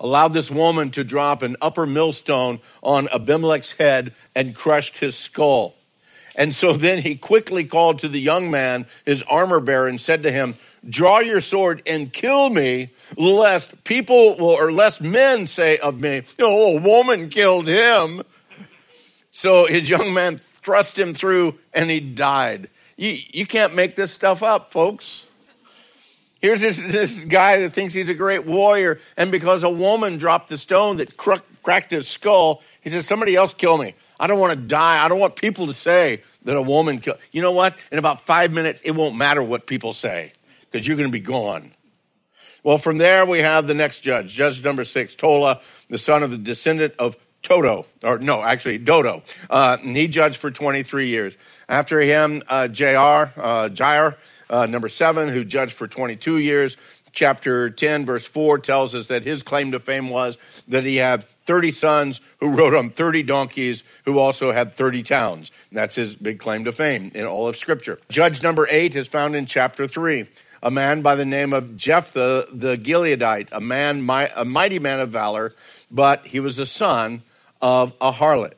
Allowed 0.00 0.32
this 0.32 0.50
woman 0.50 0.90
to 0.90 1.04
drop 1.04 1.42
an 1.42 1.56
upper 1.62 1.86
millstone 1.86 2.60
on 2.82 3.08
Abimelech's 3.08 3.72
head 3.72 4.12
and 4.34 4.54
crushed 4.54 4.98
his 4.98 5.16
skull. 5.16 5.76
And 6.34 6.54
so 6.54 6.72
then 6.72 7.02
he 7.02 7.16
quickly 7.16 7.64
called 7.64 7.98
to 8.00 8.08
the 8.08 8.20
young 8.20 8.50
man, 8.50 8.86
his 9.04 9.22
armor 9.24 9.60
bearer, 9.60 9.86
and 9.86 10.00
said 10.00 10.22
to 10.22 10.32
him, 10.32 10.54
Draw 10.88 11.20
your 11.20 11.40
sword 11.40 11.82
and 11.86 12.12
kill 12.12 12.50
me, 12.50 12.90
lest 13.16 13.84
people 13.84 14.36
will, 14.36 14.50
or 14.50 14.72
lest 14.72 15.00
men 15.00 15.46
say 15.46 15.78
of 15.78 16.00
me, 16.00 16.22
Oh, 16.40 16.78
a 16.78 16.80
woman 16.80 17.28
killed 17.28 17.68
him. 17.68 18.22
So 19.30 19.66
his 19.66 19.88
young 19.88 20.12
man 20.12 20.40
thrust 20.54 20.98
him 20.98 21.14
through 21.14 21.58
and 21.72 21.90
he 21.90 22.00
died. 22.00 22.68
You, 22.96 23.18
you 23.32 23.46
can't 23.46 23.74
make 23.74 23.96
this 23.96 24.12
stuff 24.12 24.42
up, 24.42 24.72
folks. 24.72 25.26
Here's 26.40 26.60
this, 26.60 26.78
this 26.78 27.20
guy 27.20 27.58
that 27.60 27.72
thinks 27.72 27.94
he's 27.94 28.08
a 28.08 28.14
great 28.14 28.44
warrior, 28.44 28.98
and 29.16 29.30
because 29.30 29.62
a 29.62 29.70
woman 29.70 30.18
dropped 30.18 30.48
the 30.48 30.58
stone 30.58 30.96
that 30.96 31.16
cracked 31.16 31.92
his 31.92 32.08
skull, 32.08 32.62
he 32.80 32.90
says, 32.90 33.06
Somebody 33.06 33.36
else 33.36 33.54
kill 33.54 33.78
me. 33.78 33.94
I 34.22 34.28
don't 34.28 34.38
want 34.38 34.52
to 34.52 34.66
die. 34.66 35.04
I 35.04 35.08
don't 35.08 35.18
want 35.18 35.34
people 35.34 35.66
to 35.66 35.74
say 35.74 36.22
that 36.44 36.54
a 36.54 36.62
woman 36.62 37.00
killed. 37.00 37.18
You 37.32 37.42
know 37.42 37.50
what? 37.50 37.74
In 37.90 37.98
about 37.98 38.24
five 38.24 38.52
minutes, 38.52 38.80
it 38.84 38.92
won't 38.92 39.16
matter 39.16 39.42
what 39.42 39.66
people 39.66 39.92
say 39.92 40.32
because 40.70 40.86
you're 40.86 40.96
going 40.96 41.08
to 41.08 41.12
be 41.12 41.18
gone. 41.18 41.72
Well, 42.62 42.78
from 42.78 42.98
there, 42.98 43.26
we 43.26 43.40
have 43.40 43.66
the 43.66 43.74
next 43.74 44.02
judge, 44.02 44.32
judge 44.32 44.62
number 44.62 44.84
six, 44.84 45.16
Tola, 45.16 45.60
the 45.90 45.98
son 45.98 46.22
of 46.22 46.30
the 46.30 46.38
descendant 46.38 46.94
of 47.00 47.16
Toto, 47.42 47.84
or 48.04 48.20
no, 48.20 48.44
actually, 48.44 48.78
Dodo. 48.78 49.24
Uh, 49.50 49.78
and 49.82 49.96
he 49.96 50.06
judged 50.06 50.36
for 50.36 50.52
23 50.52 51.08
years. 51.08 51.36
After 51.68 51.98
him, 51.98 52.44
uh, 52.46 52.68
Jair, 52.70 53.32
uh, 53.36 54.12
uh, 54.48 54.66
number 54.66 54.88
seven, 54.88 55.30
who 55.30 55.44
judged 55.44 55.72
for 55.72 55.88
22 55.88 56.38
years. 56.38 56.76
Chapter 57.10 57.70
10, 57.70 58.06
verse 58.06 58.24
4 58.24 58.60
tells 58.60 58.94
us 58.94 59.08
that 59.08 59.24
his 59.24 59.42
claim 59.42 59.72
to 59.72 59.80
fame 59.80 60.10
was 60.10 60.38
that 60.68 60.84
he 60.84 60.96
had 60.96 61.24
30 61.44 61.72
sons 61.72 62.20
who 62.40 62.48
rode 62.48 62.74
on 62.74 62.90
30 62.90 63.22
donkeys, 63.22 63.84
who 64.04 64.18
also 64.18 64.52
had 64.52 64.74
30 64.74 65.02
towns. 65.02 65.50
And 65.70 65.78
that's 65.78 65.94
his 65.94 66.16
big 66.16 66.38
claim 66.38 66.64
to 66.64 66.72
fame 66.72 67.10
in 67.14 67.24
all 67.24 67.48
of 67.48 67.56
Scripture. 67.56 67.98
Judge 68.08 68.42
number 68.42 68.66
eight 68.70 68.94
is 68.94 69.08
found 69.08 69.34
in 69.36 69.46
chapter 69.46 69.86
3. 69.86 70.26
A 70.64 70.70
man 70.70 71.02
by 71.02 71.16
the 71.16 71.24
name 71.24 71.52
of 71.52 71.76
Jephthah 71.76 72.46
the 72.52 72.76
Gileadite, 72.76 73.48
a 73.50 73.60
man, 73.60 74.08
a 74.36 74.44
mighty 74.44 74.78
man 74.78 75.00
of 75.00 75.10
valor, 75.10 75.54
but 75.90 76.24
he 76.24 76.38
was 76.38 76.56
the 76.56 76.66
son 76.66 77.22
of 77.60 77.92
a 78.00 78.12
harlot. 78.12 78.52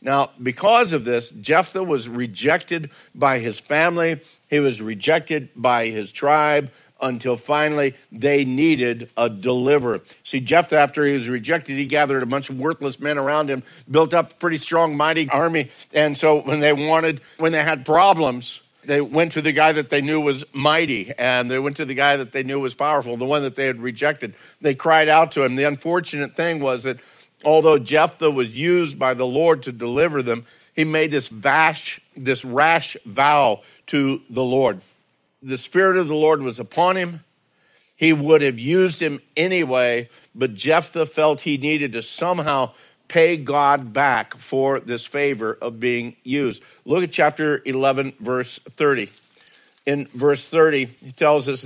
Now, 0.00 0.30
because 0.40 0.92
of 0.92 1.04
this, 1.04 1.30
Jephthah 1.30 1.82
was 1.82 2.08
rejected 2.08 2.90
by 3.14 3.40
his 3.40 3.58
family. 3.58 4.20
He 4.48 4.60
was 4.60 4.80
rejected 4.80 5.48
by 5.56 5.88
his 5.88 6.12
tribe 6.12 6.70
until 7.00 7.36
finally 7.36 7.94
they 8.10 8.44
needed 8.44 9.10
a 9.16 9.28
deliverer. 9.28 10.00
See, 10.24 10.40
Jephthah, 10.40 10.78
after 10.78 11.04
he 11.04 11.14
was 11.14 11.28
rejected, 11.28 11.76
he 11.76 11.86
gathered 11.86 12.22
a 12.22 12.26
bunch 12.26 12.50
of 12.50 12.58
worthless 12.58 13.00
men 13.00 13.18
around 13.18 13.50
him, 13.50 13.62
built 13.90 14.14
up 14.14 14.32
a 14.32 14.34
pretty 14.34 14.58
strong, 14.58 14.96
mighty 14.96 15.28
army. 15.28 15.70
And 15.92 16.16
so 16.16 16.40
when 16.40 16.60
they 16.60 16.72
wanted, 16.72 17.20
when 17.38 17.52
they 17.52 17.62
had 17.62 17.86
problems, 17.86 18.60
they 18.84 19.00
went 19.00 19.32
to 19.32 19.42
the 19.42 19.52
guy 19.52 19.72
that 19.72 19.90
they 19.90 20.00
knew 20.00 20.20
was 20.20 20.44
mighty, 20.52 21.12
and 21.18 21.50
they 21.50 21.58
went 21.58 21.76
to 21.76 21.84
the 21.84 21.94
guy 21.94 22.16
that 22.16 22.32
they 22.32 22.42
knew 22.42 22.58
was 22.58 22.74
powerful, 22.74 23.16
the 23.16 23.26
one 23.26 23.42
that 23.42 23.54
they 23.54 23.66
had 23.66 23.80
rejected. 23.80 24.34
They 24.60 24.74
cried 24.74 25.08
out 25.08 25.32
to 25.32 25.44
him. 25.44 25.56
The 25.56 25.64
unfortunate 25.64 26.34
thing 26.34 26.60
was 26.60 26.84
that 26.84 26.98
although 27.44 27.78
Jephthah 27.78 28.30
was 28.30 28.56
used 28.56 28.98
by 28.98 29.14
the 29.14 29.26
Lord 29.26 29.64
to 29.64 29.72
deliver 29.72 30.22
them, 30.22 30.46
he 30.74 30.84
made 30.84 31.10
this 31.10 31.28
vash, 31.28 32.00
this 32.16 32.44
rash 32.44 32.96
vow 33.04 33.62
to 33.88 34.22
the 34.30 34.44
Lord 34.44 34.80
the 35.42 35.58
Spirit 35.58 35.96
of 35.96 36.08
the 36.08 36.14
Lord 36.14 36.42
was 36.42 36.58
upon 36.58 36.96
him. 36.96 37.24
He 37.96 38.12
would 38.12 38.42
have 38.42 38.58
used 38.58 39.00
him 39.00 39.20
anyway, 39.36 40.08
but 40.34 40.54
Jephthah 40.54 41.06
felt 41.06 41.40
he 41.40 41.56
needed 41.56 41.92
to 41.92 42.02
somehow 42.02 42.72
pay 43.08 43.36
God 43.36 43.92
back 43.92 44.36
for 44.36 44.80
this 44.80 45.04
favor 45.04 45.58
of 45.60 45.80
being 45.80 46.14
used. 46.22 46.62
Look 46.84 47.02
at 47.02 47.10
chapter 47.10 47.62
11, 47.64 48.14
verse 48.20 48.58
30. 48.58 49.10
In 49.86 50.06
verse 50.14 50.46
30, 50.46 50.84
he 50.84 51.12
tells 51.12 51.48
us 51.48 51.64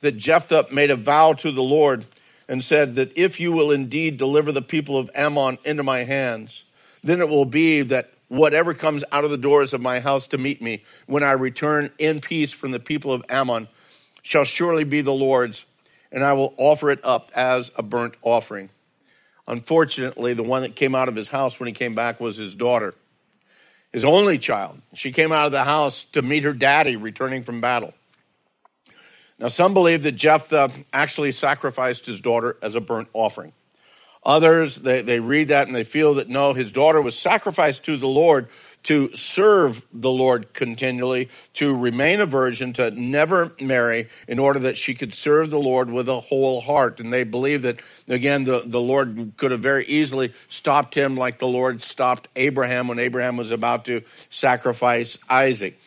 that 0.00 0.16
Jephthah 0.16 0.66
made 0.72 0.90
a 0.90 0.96
vow 0.96 1.32
to 1.34 1.52
the 1.52 1.62
Lord 1.62 2.04
and 2.48 2.62
said 2.62 2.96
that 2.96 3.16
if 3.16 3.40
you 3.40 3.52
will 3.52 3.70
indeed 3.70 4.18
deliver 4.18 4.52
the 4.52 4.60
people 4.60 4.98
of 4.98 5.10
Ammon 5.14 5.58
into 5.64 5.82
my 5.82 6.04
hands, 6.04 6.64
then 7.02 7.20
it 7.20 7.28
will 7.28 7.44
be 7.44 7.82
that 7.82 8.10
whatever 8.28 8.74
comes 8.74 9.04
out 9.12 9.24
of 9.24 9.30
the 9.30 9.36
doors 9.36 9.74
of 9.74 9.80
my 9.80 10.00
house 10.00 10.26
to 10.28 10.38
meet 10.38 10.62
me 10.62 10.82
when 11.06 11.22
I 11.22 11.32
return 11.32 11.90
in 11.98 12.20
peace 12.20 12.52
from 12.52 12.70
the 12.70 12.80
people 12.80 13.12
of 13.12 13.24
Ammon 13.28 13.68
shall 14.22 14.44
surely 14.44 14.84
be 14.84 15.02
the 15.02 15.12
Lord's, 15.12 15.66
and 16.10 16.24
I 16.24 16.32
will 16.32 16.54
offer 16.56 16.90
it 16.90 17.00
up 17.04 17.30
as 17.34 17.70
a 17.76 17.82
burnt 17.82 18.14
offering. 18.22 18.70
Unfortunately, 19.46 20.32
the 20.32 20.42
one 20.42 20.62
that 20.62 20.74
came 20.74 20.94
out 20.94 21.08
of 21.08 21.16
his 21.16 21.28
house 21.28 21.60
when 21.60 21.66
he 21.66 21.72
came 21.72 21.94
back 21.94 22.18
was 22.18 22.36
his 22.36 22.54
daughter. 22.54 22.94
his 23.94 24.04
only 24.04 24.38
child. 24.38 24.80
She 24.92 25.12
came 25.12 25.30
out 25.30 25.46
of 25.46 25.52
the 25.52 25.62
house 25.62 26.02
to 26.12 26.20
meet 26.20 26.42
her 26.42 26.52
daddy 26.52 26.96
returning 26.96 27.44
from 27.44 27.60
battle. 27.60 27.94
Now, 29.38 29.46
some 29.46 29.72
believe 29.72 30.02
that 30.02 30.12
Jephthah 30.12 30.72
actually 30.92 31.30
sacrificed 31.30 32.04
his 32.04 32.20
daughter 32.20 32.56
as 32.60 32.74
a 32.74 32.80
burnt 32.80 33.08
offering. 33.12 33.52
Others, 34.24 34.76
they, 34.76 35.02
they 35.02 35.20
read 35.20 35.48
that 35.48 35.66
and 35.66 35.76
they 35.76 35.84
feel 35.84 36.14
that 36.14 36.28
no, 36.28 36.54
his 36.54 36.72
daughter 36.72 37.02
was 37.02 37.18
sacrificed 37.18 37.84
to 37.84 37.96
the 37.96 38.08
Lord 38.08 38.48
to 38.84 39.14
serve 39.14 39.84
the 39.92 40.10
Lord 40.10 40.52
continually, 40.52 41.30
to 41.54 41.74
remain 41.74 42.20
a 42.20 42.26
virgin, 42.26 42.74
to 42.74 42.90
never 42.90 43.52
marry, 43.60 44.08
in 44.28 44.38
order 44.38 44.58
that 44.60 44.76
she 44.76 44.94
could 44.94 45.14
serve 45.14 45.50
the 45.50 45.58
Lord 45.58 45.90
with 45.90 46.08
a 46.08 46.20
whole 46.20 46.60
heart. 46.60 47.00
And 47.00 47.12
they 47.12 47.24
believe 47.24 47.62
that, 47.62 47.80
again, 48.08 48.44
the, 48.44 48.62
the 48.64 48.80
Lord 48.80 49.32
could 49.38 49.50
have 49.52 49.60
very 49.60 49.86
easily 49.86 50.34
stopped 50.48 50.94
him 50.94 51.16
like 51.16 51.38
the 51.38 51.46
Lord 51.46 51.82
stopped 51.82 52.28
Abraham 52.36 52.88
when 52.88 52.98
Abraham 52.98 53.38
was 53.38 53.50
about 53.50 53.86
to 53.86 54.02
sacrifice 54.28 55.16
Isaac. 55.30 55.78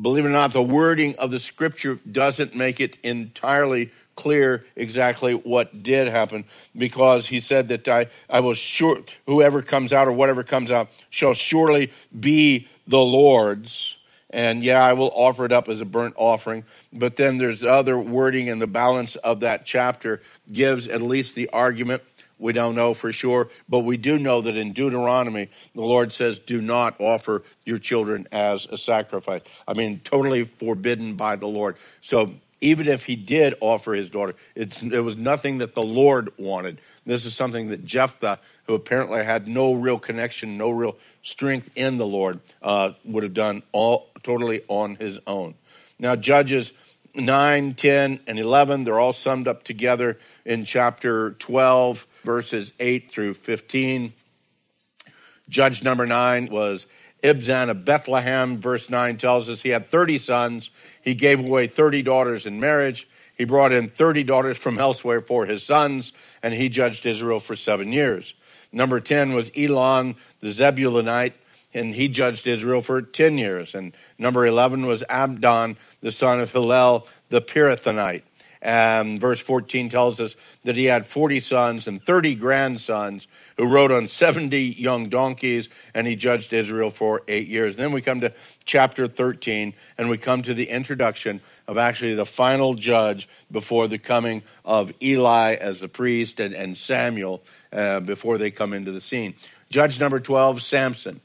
Believe 0.00 0.24
it 0.24 0.28
or 0.28 0.32
not, 0.32 0.52
the 0.52 0.62
wording 0.62 1.16
of 1.16 1.30
the 1.30 1.38
scripture 1.38 1.98
doesn't 2.10 2.54
make 2.54 2.80
it 2.80 2.96
entirely 3.02 3.90
clear 4.20 4.66
exactly 4.76 5.32
what 5.32 5.82
did 5.82 6.06
happen 6.08 6.44
because 6.76 7.26
he 7.26 7.40
said 7.40 7.68
that 7.68 7.88
I, 7.88 8.06
I 8.28 8.40
will 8.40 8.54
sure, 8.54 9.02
whoever 9.26 9.62
comes 9.62 9.94
out 9.94 10.08
or 10.08 10.12
whatever 10.12 10.44
comes 10.44 10.70
out 10.70 10.90
shall 11.08 11.32
surely 11.32 11.90
be 12.18 12.68
the 12.86 12.98
Lord's. 12.98 13.96
And 14.28 14.62
yeah, 14.62 14.84
I 14.84 14.92
will 14.92 15.10
offer 15.14 15.46
it 15.46 15.52
up 15.52 15.68
as 15.68 15.80
a 15.80 15.86
burnt 15.86 16.14
offering. 16.18 16.64
But 16.92 17.16
then 17.16 17.38
there's 17.38 17.64
other 17.64 17.98
wording, 17.98 18.50
and 18.50 18.60
the 18.60 18.66
balance 18.66 19.16
of 19.16 19.40
that 19.40 19.64
chapter 19.64 20.20
gives 20.52 20.86
at 20.86 21.00
least 21.00 21.34
the 21.34 21.48
argument. 21.48 22.02
We 22.38 22.52
don't 22.52 22.74
know 22.74 22.94
for 22.94 23.12
sure, 23.12 23.48
but 23.68 23.80
we 23.80 23.96
do 23.96 24.18
know 24.18 24.40
that 24.42 24.56
in 24.56 24.72
Deuteronomy, 24.72 25.50
the 25.74 25.80
Lord 25.80 26.12
says, 26.12 26.38
Do 26.38 26.60
not 26.60 26.94
offer 26.98 27.42
your 27.64 27.78
children 27.78 28.28
as 28.32 28.66
a 28.66 28.78
sacrifice. 28.78 29.42
I 29.66 29.74
mean, 29.74 30.00
totally 30.04 30.44
forbidden 30.44 31.16
by 31.16 31.36
the 31.36 31.48
Lord. 31.48 31.76
So 32.00 32.34
even 32.60 32.88
if 32.88 33.06
he 33.06 33.16
did 33.16 33.54
offer 33.60 33.94
his 33.94 34.10
daughter, 34.10 34.34
it 34.54 35.02
was 35.02 35.16
nothing 35.16 35.58
that 35.58 35.74
the 35.74 35.82
Lord 35.82 36.32
wanted. 36.38 36.80
This 37.06 37.24
is 37.24 37.34
something 37.34 37.68
that 37.68 37.84
Jephthah, 37.84 38.38
who 38.64 38.74
apparently 38.74 39.24
had 39.24 39.48
no 39.48 39.72
real 39.72 39.98
connection, 39.98 40.58
no 40.58 40.70
real 40.70 40.96
strength 41.22 41.70
in 41.74 41.96
the 41.96 42.06
Lord, 42.06 42.40
uh, 42.62 42.92
would 43.04 43.22
have 43.22 43.34
done 43.34 43.62
all 43.72 44.10
totally 44.22 44.62
on 44.68 44.96
his 44.96 45.20
own. 45.26 45.54
Now, 45.98 46.16
Judges 46.16 46.72
9, 47.14 47.74
10, 47.74 48.20
and 48.26 48.38
11, 48.38 48.84
they're 48.84 49.00
all 49.00 49.12
summed 49.12 49.48
up 49.48 49.64
together 49.64 50.18
in 50.44 50.64
chapter 50.64 51.32
12, 51.32 52.06
verses 52.24 52.72
8 52.78 53.10
through 53.10 53.34
15. 53.34 54.12
Judge 55.48 55.82
number 55.82 56.06
9 56.06 56.50
was 56.50 56.86
Ibzan 57.22 57.70
of 57.70 57.84
Bethlehem. 57.84 58.60
Verse 58.60 58.88
9 58.88 59.16
tells 59.16 59.50
us 59.50 59.62
he 59.62 59.70
had 59.70 59.90
30 59.90 60.18
sons 60.18 60.70
he 61.02 61.14
gave 61.14 61.40
away 61.40 61.66
30 61.66 62.02
daughters 62.02 62.46
in 62.46 62.60
marriage. 62.60 63.08
He 63.36 63.44
brought 63.44 63.72
in 63.72 63.88
30 63.88 64.24
daughters 64.24 64.58
from 64.58 64.78
elsewhere 64.78 65.20
for 65.20 65.46
his 65.46 65.62
sons, 65.62 66.12
and 66.42 66.52
he 66.52 66.68
judged 66.68 67.06
Israel 67.06 67.40
for 67.40 67.56
seven 67.56 67.92
years. 67.92 68.34
Number 68.72 69.00
10 69.00 69.32
was 69.32 69.50
Elon 69.56 70.16
the 70.40 70.48
Zebulunite, 70.48 71.32
and 71.72 71.94
he 71.94 72.08
judged 72.08 72.46
Israel 72.46 72.82
for 72.82 73.00
10 73.02 73.38
years. 73.38 73.74
And 73.74 73.94
number 74.18 74.44
11 74.46 74.86
was 74.86 75.02
Abdon, 75.08 75.76
the 76.00 76.12
son 76.12 76.40
of 76.40 76.52
Hillel 76.52 77.06
the 77.28 77.40
Pirathonite. 77.40 78.22
And 78.62 79.20
verse 79.20 79.40
14 79.40 79.88
tells 79.88 80.20
us 80.20 80.36
that 80.64 80.76
he 80.76 80.84
had 80.84 81.06
40 81.06 81.40
sons 81.40 81.86
and 81.86 82.04
30 82.04 82.34
grandsons 82.34 83.26
who 83.60 83.66
rode 83.66 83.92
on 83.92 84.08
70 84.08 84.58
young 84.58 85.10
donkeys, 85.10 85.68
and 85.92 86.06
he 86.06 86.16
judged 86.16 86.50
Israel 86.54 86.88
for 86.88 87.20
eight 87.28 87.46
years. 87.46 87.76
Then 87.76 87.92
we 87.92 88.00
come 88.00 88.22
to 88.22 88.32
chapter 88.64 89.06
13, 89.06 89.74
and 89.98 90.08
we 90.08 90.16
come 90.16 90.40
to 90.40 90.54
the 90.54 90.64
introduction 90.64 91.42
of 91.68 91.76
actually 91.76 92.14
the 92.14 92.24
final 92.24 92.72
judge 92.72 93.28
before 93.50 93.86
the 93.86 93.98
coming 93.98 94.42
of 94.64 94.92
Eli 95.02 95.56
as 95.56 95.80
the 95.80 95.88
priest 95.88 96.40
and, 96.40 96.54
and 96.54 96.74
Samuel 96.74 97.42
uh, 97.70 98.00
before 98.00 98.38
they 98.38 98.50
come 98.50 98.72
into 98.72 98.92
the 98.92 99.00
scene. 99.00 99.34
Judge 99.68 100.00
number 100.00 100.20
12, 100.20 100.62
Samson. 100.62 101.20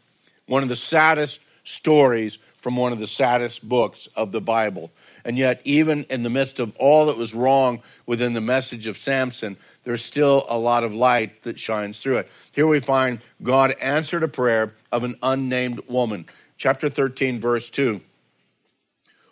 One 0.46 0.62
of 0.62 0.68
the 0.68 0.76
saddest 0.76 1.42
stories 1.64 2.38
from 2.66 2.78
one 2.78 2.92
of 2.92 2.98
the 2.98 3.06
saddest 3.06 3.70
books 3.70 4.10
of 4.16 4.32
the 4.32 4.42
Bible. 4.42 4.90
And 5.24 5.38
yet, 5.38 5.62
even 5.66 6.04
in 6.10 6.24
the 6.24 6.32
midst 6.32 6.60
of 6.60 6.76
all 6.78 7.06
that 7.06 7.16
was 7.16 7.32
wrong 7.32 7.84
within 8.08 8.34
the 8.34 8.42
message 8.42 8.88
of 8.88 8.98
Samson, 8.98 9.56
there's 9.84 10.04
still 10.04 10.48
a 10.50 10.58
lot 10.58 10.84
of 10.84 10.92
light 10.92 11.44
that 11.44 11.60
shines 11.60 12.00
through 12.00 12.18
it. 12.18 12.32
Here 12.54 12.66
we 12.66 12.80
find 12.80 13.22
God 13.44 13.76
answered 13.80 14.24
a 14.24 14.28
prayer 14.28 14.74
of 14.92 15.04
an 15.04 15.16
unnamed 15.22 15.82
woman. 15.88 16.26
Chapter 16.58 16.90
13, 16.90 17.40
verse 17.40 17.70
2. 17.70 18.02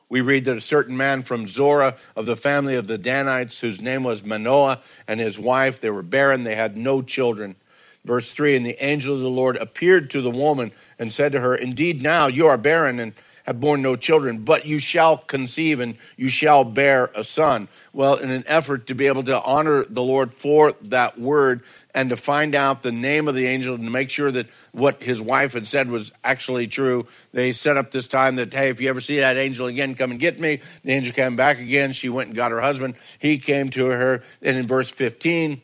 We 0.10 0.22
read 0.22 0.46
that 0.46 0.58
a 0.58 0.62
certain 0.62 0.96
man 0.96 1.24
from 1.24 1.48
Zorah 1.48 1.96
of 2.15 2.28
the 2.28 2.38
family 2.38 2.76
of 2.76 2.86
the 2.86 3.00
Danites, 3.00 3.60
whose 3.60 3.82
name 3.82 4.04
was 4.04 4.24
Manoah, 4.24 4.84
and 5.08 5.19
his 5.19 5.39
wife, 5.39 5.82
they 5.82 5.89
were 5.89 6.04
barren, 6.04 6.43
they 6.43 6.54
had 6.54 6.78
no 6.78 7.02
children. 7.02 7.56
Verse 8.06 8.32
3 8.34 8.56
And 8.56 8.66
the 8.66 8.84
angel 8.84 9.16
of 9.16 9.22
the 9.22 9.30
Lord 9.30 9.58
appeared 9.58 10.10
to 10.12 10.22
the 10.22 10.32
woman 10.32 10.72
and 11.00 11.12
said 11.12 11.32
to 11.32 11.39
her, 11.39 11.56
Indeed, 11.56 12.02
now 12.02 12.28
you 12.28 12.48
are 12.48 12.58
barren 12.58 13.00
and 13.00 13.13
have 13.44 13.60
borne 13.60 13.82
no 13.82 13.96
children, 13.96 14.39
but 14.39 14.66
you 14.66 14.80
shall 14.80 15.18
conceive 15.18 15.80
and 15.80 15.96
you 16.16 16.30
shall 16.30 16.63
bear 16.63 17.12
a 17.13 17.24
son. 17.24 17.68
Well, 17.92 18.16
in 18.16 18.32
an 18.32 18.44
effort 18.48 18.88
to 18.88 18.96
be 18.96 19.08
able 19.08 19.24
to 19.24 19.42
honor 19.42 19.84
the 19.84 20.02
Lord 20.02 20.34
for 20.34 20.74
that 20.84 21.20
word 21.20 21.62
and 21.94 22.10
to 22.10 22.16
find 22.16 22.56
out 22.56 22.84
the 22.84 22.92
name 22.92 23.28
of 23.28 23.36
the 23.36 23.46
angel 23.46 23.76
and 23.76 23.84
to 23.84 23.89
make 23.92 24.10
sure 24.10 24.32
that 24.32 24.48
what 24.72 25.04
his 25.04 25.22
wife 25.22 25.54
had 25.54 25.68
said 25.68 25.89
was 25.89 26.12
actually 26.24 26.68
true, 26.68 27.06
they 27.34 27.52
set 27.52 27.78
up 27.78 27.92
this 27.92 28.08
time 28.08 28.38
that, 28.38 28.54
hey, 28.54 28.70
if 28.70 28.80
you 28.80 28.89
ever 28.89 29.02
see 29.02 29.20
that 29.20 29.38
angel 29.38 29.68
again, 29.68 29.94
come 29.96 30.12
and 30.12 30.20
get 30.20 30.39
me. 30.39 30.62
The 30.84 30.94
angel 30.94 31.13
came 31.13 31.36
back 31.36 31.60
again. 31.60 31.92
She 31.92 32.10
went 32.10 32.28
and 32.28 32.36
got 32.36 32.52
her 32.52 32.62
husband. 32.62 32.96
He 33.20 33.38
came 33.39 33.70
to 33.72 33.88
her. 33.88 34.24
And 34.42 34.56
in 34.56 34.68
verse 34.68 34.89
15, 34.89 35.62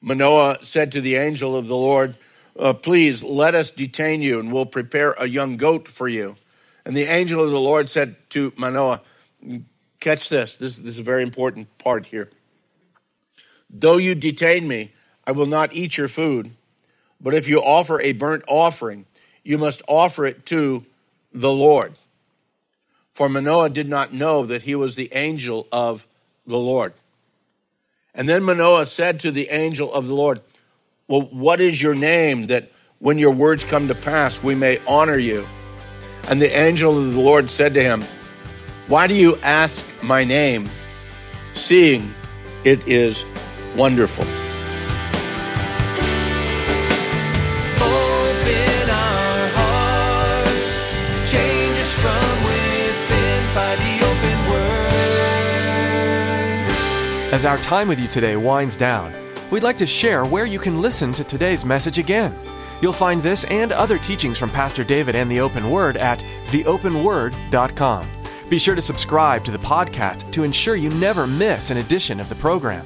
Manoah 0.00 0.58
said 0.62 0.92
to 0.92 1.00
the 1.00 1.16
angel 1.16 1.56
of 1.56 1.66
the 1.66 1.76
Lord, 1.76 2.16
uh, 2.58 2.72
Please 2.72 3.22
let 3.22 3.54
us 3.54 3.70
detain 3.70 4.22
you, 4.22 4.40
and 4.40 4.52
we'll 4.52 4.66
prepare 4.66 5.12
a 5.12 5.28
young 5.28 5.56
goat 5.56 5.88
for 5.88 6.08
you. 6.08 6.36
And 6.84 6.96
the 6.96 7.04
angel 7.04 7.44
of 7.44 7.50
the 7.50 7.60
Lord 7.60 7.88
said 7.88 8.16
to 8.30 8.52
Manoah, 8.56 9.02
Catch 10.00 10.30
this. 10.30 10.56
this. 10.56 10.76
This 10.76 10.94
is 10.94 10.98
a 10.98 11.04
very 11.04 11.22
important 11.22 11.76
part 11.78 12.06
here. 12.06 12.30
Though 13.68 13.98
you 13.98 14.14
detain 14.14 14.66
me, 14.66 14.92
I 15.26 15.32
will 15.32 15.46
not 15.46 15.74
eat 15.74 15.96
your 15.96 16.08
food. 16.08 16.52
But 17.20 17.34
if 17.34 17.46
you 17.46 17.62
offer 17.62 18.00
a 18.00 18.12
burnt 18.12 18.44
offering, 18.48 19.04
you 19.44 19.58
must 19.58 19.82
offer 19.86 20.24
it 20.24 20.46
to 20.46 20.84
the 21.32 21.52
Lord. 21.52 21.98
For 23.12 23.28
Manoah 23.28 23.68
did 23.68 23.88
not 23.88 24.12
know 24.12 24.46
that 24.46 24.62
he 24.62 24.74
was 24.74 24.96
the 24.96 25.10
angel 25.12 25.68
of 25.70 26.06
the 26.46 26.58
Lord. 26.58 26.94
And 28.14 28.28
then 28.28 28.42
Manoah 28.42 28.86
said 28.86 29.20
to 29.20 29.30
the 29.30 29.48
angel 29.48 29.92
of 29.92 30.06
the 30.06 30.14
Lord, 30.14 30.40
Well, 31.08 31.22
what 31.22 31.60
is 31.60 31.80
your 31.80 31.94
name 31.94 32.46
that 32.46 32.70
when 32.98 33.18
your 33.18 33.30
words 33.30 33.64
come 33.64 33.88
to 33.88 33.94
pass, 33.94 34.42
we 34.42 34.54
may 34.54 34.80
honor 34.86 35.18
you? 35.18 35.46
And 36.28 36.40
the 36.40 36.50
angel 36.50 36.98
of 36.98 37.14
the 37.14 37.20
Lord 37.20 37.50
said 37.50 37.74
to 37.74 37.82
him, 37.82 38.02
Why 38.88 39.06
do 39.06 39.14
you 39.14 39.36
ask 39.42 39.84
my 40.02 40.24
name, 40.24 40.68
seeing 41.54 42.12
it 42.64 42.86
is 42.86 43.24
wonderful? 43.76 44.49
As 57.32 57.44
our 57.44 57.58
time 57.58 57.86
with 57.86 58.00
you 58.00 58.08
today 58.08 58.34
winds 58.36 58.76
down, 58.76 59.12
we'd 59.52 59.62
like 59.62 59.76
to 59.76 59.86
share 59.86 60.24
where 60.24 60.46
you 60.46 60.58
can 60.58 60.82
listen 60.82 61.12
to 61.12 61.22
today's 61.22 61.64
message 61.64 61.96
again. 61.96 62.36
You'll 62.82 62.92
find 62.92 63.22
this 63.22 63.44
and 63.44 63.70
other 63.70 63.98
teachings 63.98 64.36
from 64.36 64.50
Pastor 64.50 64.82
David 64.82 65.14
and 65.14 65.30
the 65.30 65.38
Open 65.38 65.70
Word 65.70 65.96
at 65.96 66.24
theopenword.com. 66.46 68.08
Be 68.48 68.58
sure 68.58 68.74
to 68.74 68.82
subscribe 68.82 69.44
to 69.44 69.52
the 69.52 69.58
podcast 69.58 70.32
to 70.32 70.42
ensure 70.42 70.74
you 70.74 70.90
never 70.90 71.24
miss 71.24 71.70
an 71.70 71.76
edition 71.76 72.18
of 72.18 72.28
the 72.28 72.34
program. 72.34 72.84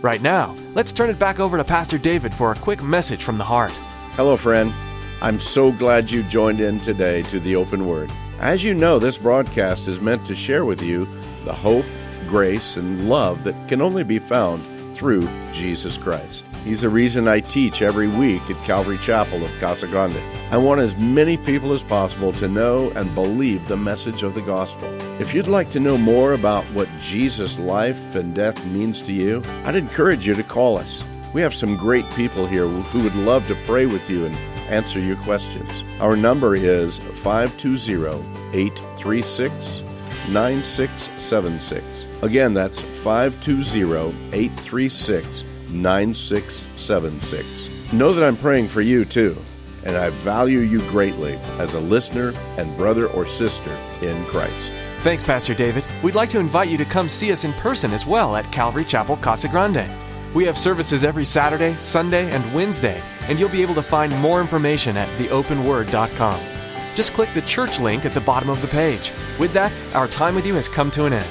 Right 0.00 0.22
now, 0.22 0.56
let's 0.72 0.92
turn 0.92 1.10
it 1.10 1.18
back 1.18 1.38
over 1.38 1.58
to 1.58 1.64
Pastor 1.64 1.98
David 1.98 2.32
for 2.32 2.52
a 2.52 2.58
quick 2.58 2.82
message 2.82 3.22
from 3.22 3.36
the 3.36 3.44
heart. 3.44 3.72
Hello, 4.12 4.34
friend. 4.34 4.72
I'm 5.20 5.38
so 5.38 5.70
glad 5.72 6.10
you 6.10 6.22
joined 6.22 6.60
in 6.60 6.80
today 6.80 7.20
to 7.24 7.38
the 7.38 7.56
Open 7.56 7.86
Word. 7.86 8.10
As 8.40 8.64
you 8.64 8.72
know, 8.72 8.98
this 8.98 9.18
broadcast 9.18 9.88
is 9.88 10.00
meant 10.00 10.26
to 10.26 10.34
share 10.34 10.64
with 10.64 10.80
you 10.80 11.06
the 11.44 11.52
hope, 11.52 11.84
grace, 12.24 12.76
and 12.76 13.08
love 13.08 13.44
that 13.44 13.68
can 13.68 13.80
only 13.80 14.04
be 14.04 14.18
found 14.18 14.64
through 14.94 15.28
Jesus 15.52 15.98
Christ. 15.98 16.44
He's 16.64 16.80
the 16.80 16.88
reason 16.88 17.28
I 17.28 17.40
teach 17.40 17.82
every 17.82 18.08
week 18.08 18.40
at 18.48 18.64
Calvary 18.64 18.96
Chapel 18.96 19.44
of 19.44 19.60
Casa 19.60 19.86
Grande. 19.86 20.18
I 20.50 20.56
want 20.56 20.80
as 20.80 20.96
many 20.96 21.36
people 21.36 21.72
as 21.72 21.82
possible 21.82 22.32
to 22.34 22.48
know 22.48 22.90
and 22.92 23.14
believe 23.14 23.68
the 23.68 23.76
message 23.76 24.22
of 24.22 24.34
the 24.34 24.40
gospel. 24.40 24.88
If 25.20 25.34
you'd 25.34 25.46
like 25.46 25.70
to 25.72 25.80
know 25.80 25.98
more 25.98 26.32
about 26.32 26.64
what 26.66 26.88
Jesus' 27.00 27.58
life 27.58 28.14
and 28.14 28.34
death 28.34 28.64
means 28.66 29.02
to 29.02 29.12
you, 29.12 29.42
I'd 29.64 29.76
encourage 29.76 30.26
you 30.26 30.34
to 30.34 30.42
call 30.42 30.78
us. 30.78 31.04
We 31.34 31.42
have 31.42 31.54
some 31.54 31.76
great 31.76 32.08
people 32.12 32.46
here 32.46 32.66
who 32.66 33.02
would 33.02 33.16
love 33.16 33.46
to 33.48 33.56
pray 33.66 33.84
with 33.84 34.08
you 34.08 34.24
and 34.24 34.34
answer 34.70 35.00
your 35.00 35.16
questions. 35.16 35.70
Our 36.00 36.16
number 36.16 36.56
is 36.56 36.98
520 36.98 38.22
836 38.54 39.83
9676. 40.28 41.84
Again, 42.22 42.54
that's 42.54 42.80
520 42.80 44.14
836 44.32 45.44
9676. 45.70 47.92
Know 47.92 48.12
that 48.12 48.24
I'm 48.24 48.36
praying 48.36 48.68
for 48.68 48.80
you 48.80 49.04
too, 49.04 49.36
and 49.84 49.96
I 49.96 50.10
value 50.10 50.60
you 50.60 50.80
greatly 50.90 51.34
as 51.58 51.74
a 51.74 51.80
listener 51.80 52.32
and 52.56 52.76
brother 52.76 53.08
or 53.08 53.26
sister 53.26 53.70
in 54.02 54.24
Christ. 54.26 54.72
Thanks, 55.00 55.22
Pastor 55.22 55.54
David. 55.54 55.86
We'd 56.02 56.14
like 56.14 56.30
to 56.30 56.40
invite 56.40 56.68
you 56.68 56.78
to 56.78 56.84
come 56.84 57.08
see 57.08 57.30
us 57.30 57.44
in 57.44 57.52
person 57.54 57.92
as 57.92 58.06
well 58.06 58.36
at 58.36 58.50
Calvary 58.50 58.84
Chapel 58.84 59.16
Casa 59.18 59.48
Grande. 59.48 59.86
We 60.34 60.44
have 60.46 60.58
services 60.58 61.04
every 61.04 61.24
Saturday, 61.24 61.76
Sunday, 61.78 62.30
and 62.30 62.54
Wednesday, 62.54 63.00
and 63.28 63.38
you'll 63.38 63.50
be 63.50 63.62
able 63.62 63.74
to 63.74 63.82
find 63.82 64.16
more 64.18 64.40
information 64.40 64.96
at 64.96 65.08
theopenword.com. 65.18 66.53
Just 66.94 67.12
click 67.12 67.32
the 67.34 67.42
church 67.42 67.80
link 67.80 68.04
at 68.04 68.12
the 68.12 68.20
bottom 68.20 68.48
of 68.48 68.60
the 68.62 68.68
page. 68.68 69.12
With 69.38 69.52
that, 69.52 69.72
our 69.94 70.06
time 70.08 70.34
with 70.34 70.46
you 70.46 70.54
has 70.54 70.68
come 70.68 70.90
to 70.92 71.06
an 71.06 71.12
end. 71.12 71.26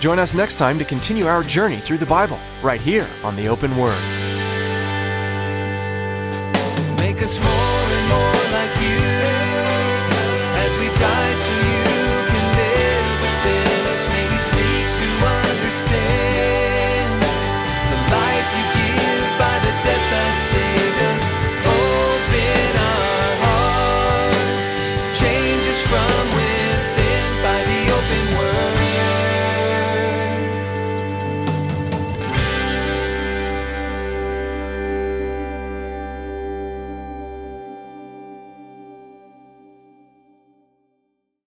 Join 0.00 0.18
us 0.18 0.34
next 0.34 0.58
time 0.58 0.78
to 0.78 0.84
continue 0.84 1.26
our 1.26 1.42
journey 1.42 1.80
through 1.80 1.98
the 1.98 2.06
Bible, 2.06 2.38
right 2.62 2.80
here 2.80 3.08
on 3.22 3.36
the 3.36 3.48
Open 3.48 3.76
Word. 3.76 3.98
Make 6.98 7.22
us 7.22 7.38
more 7.38 7.63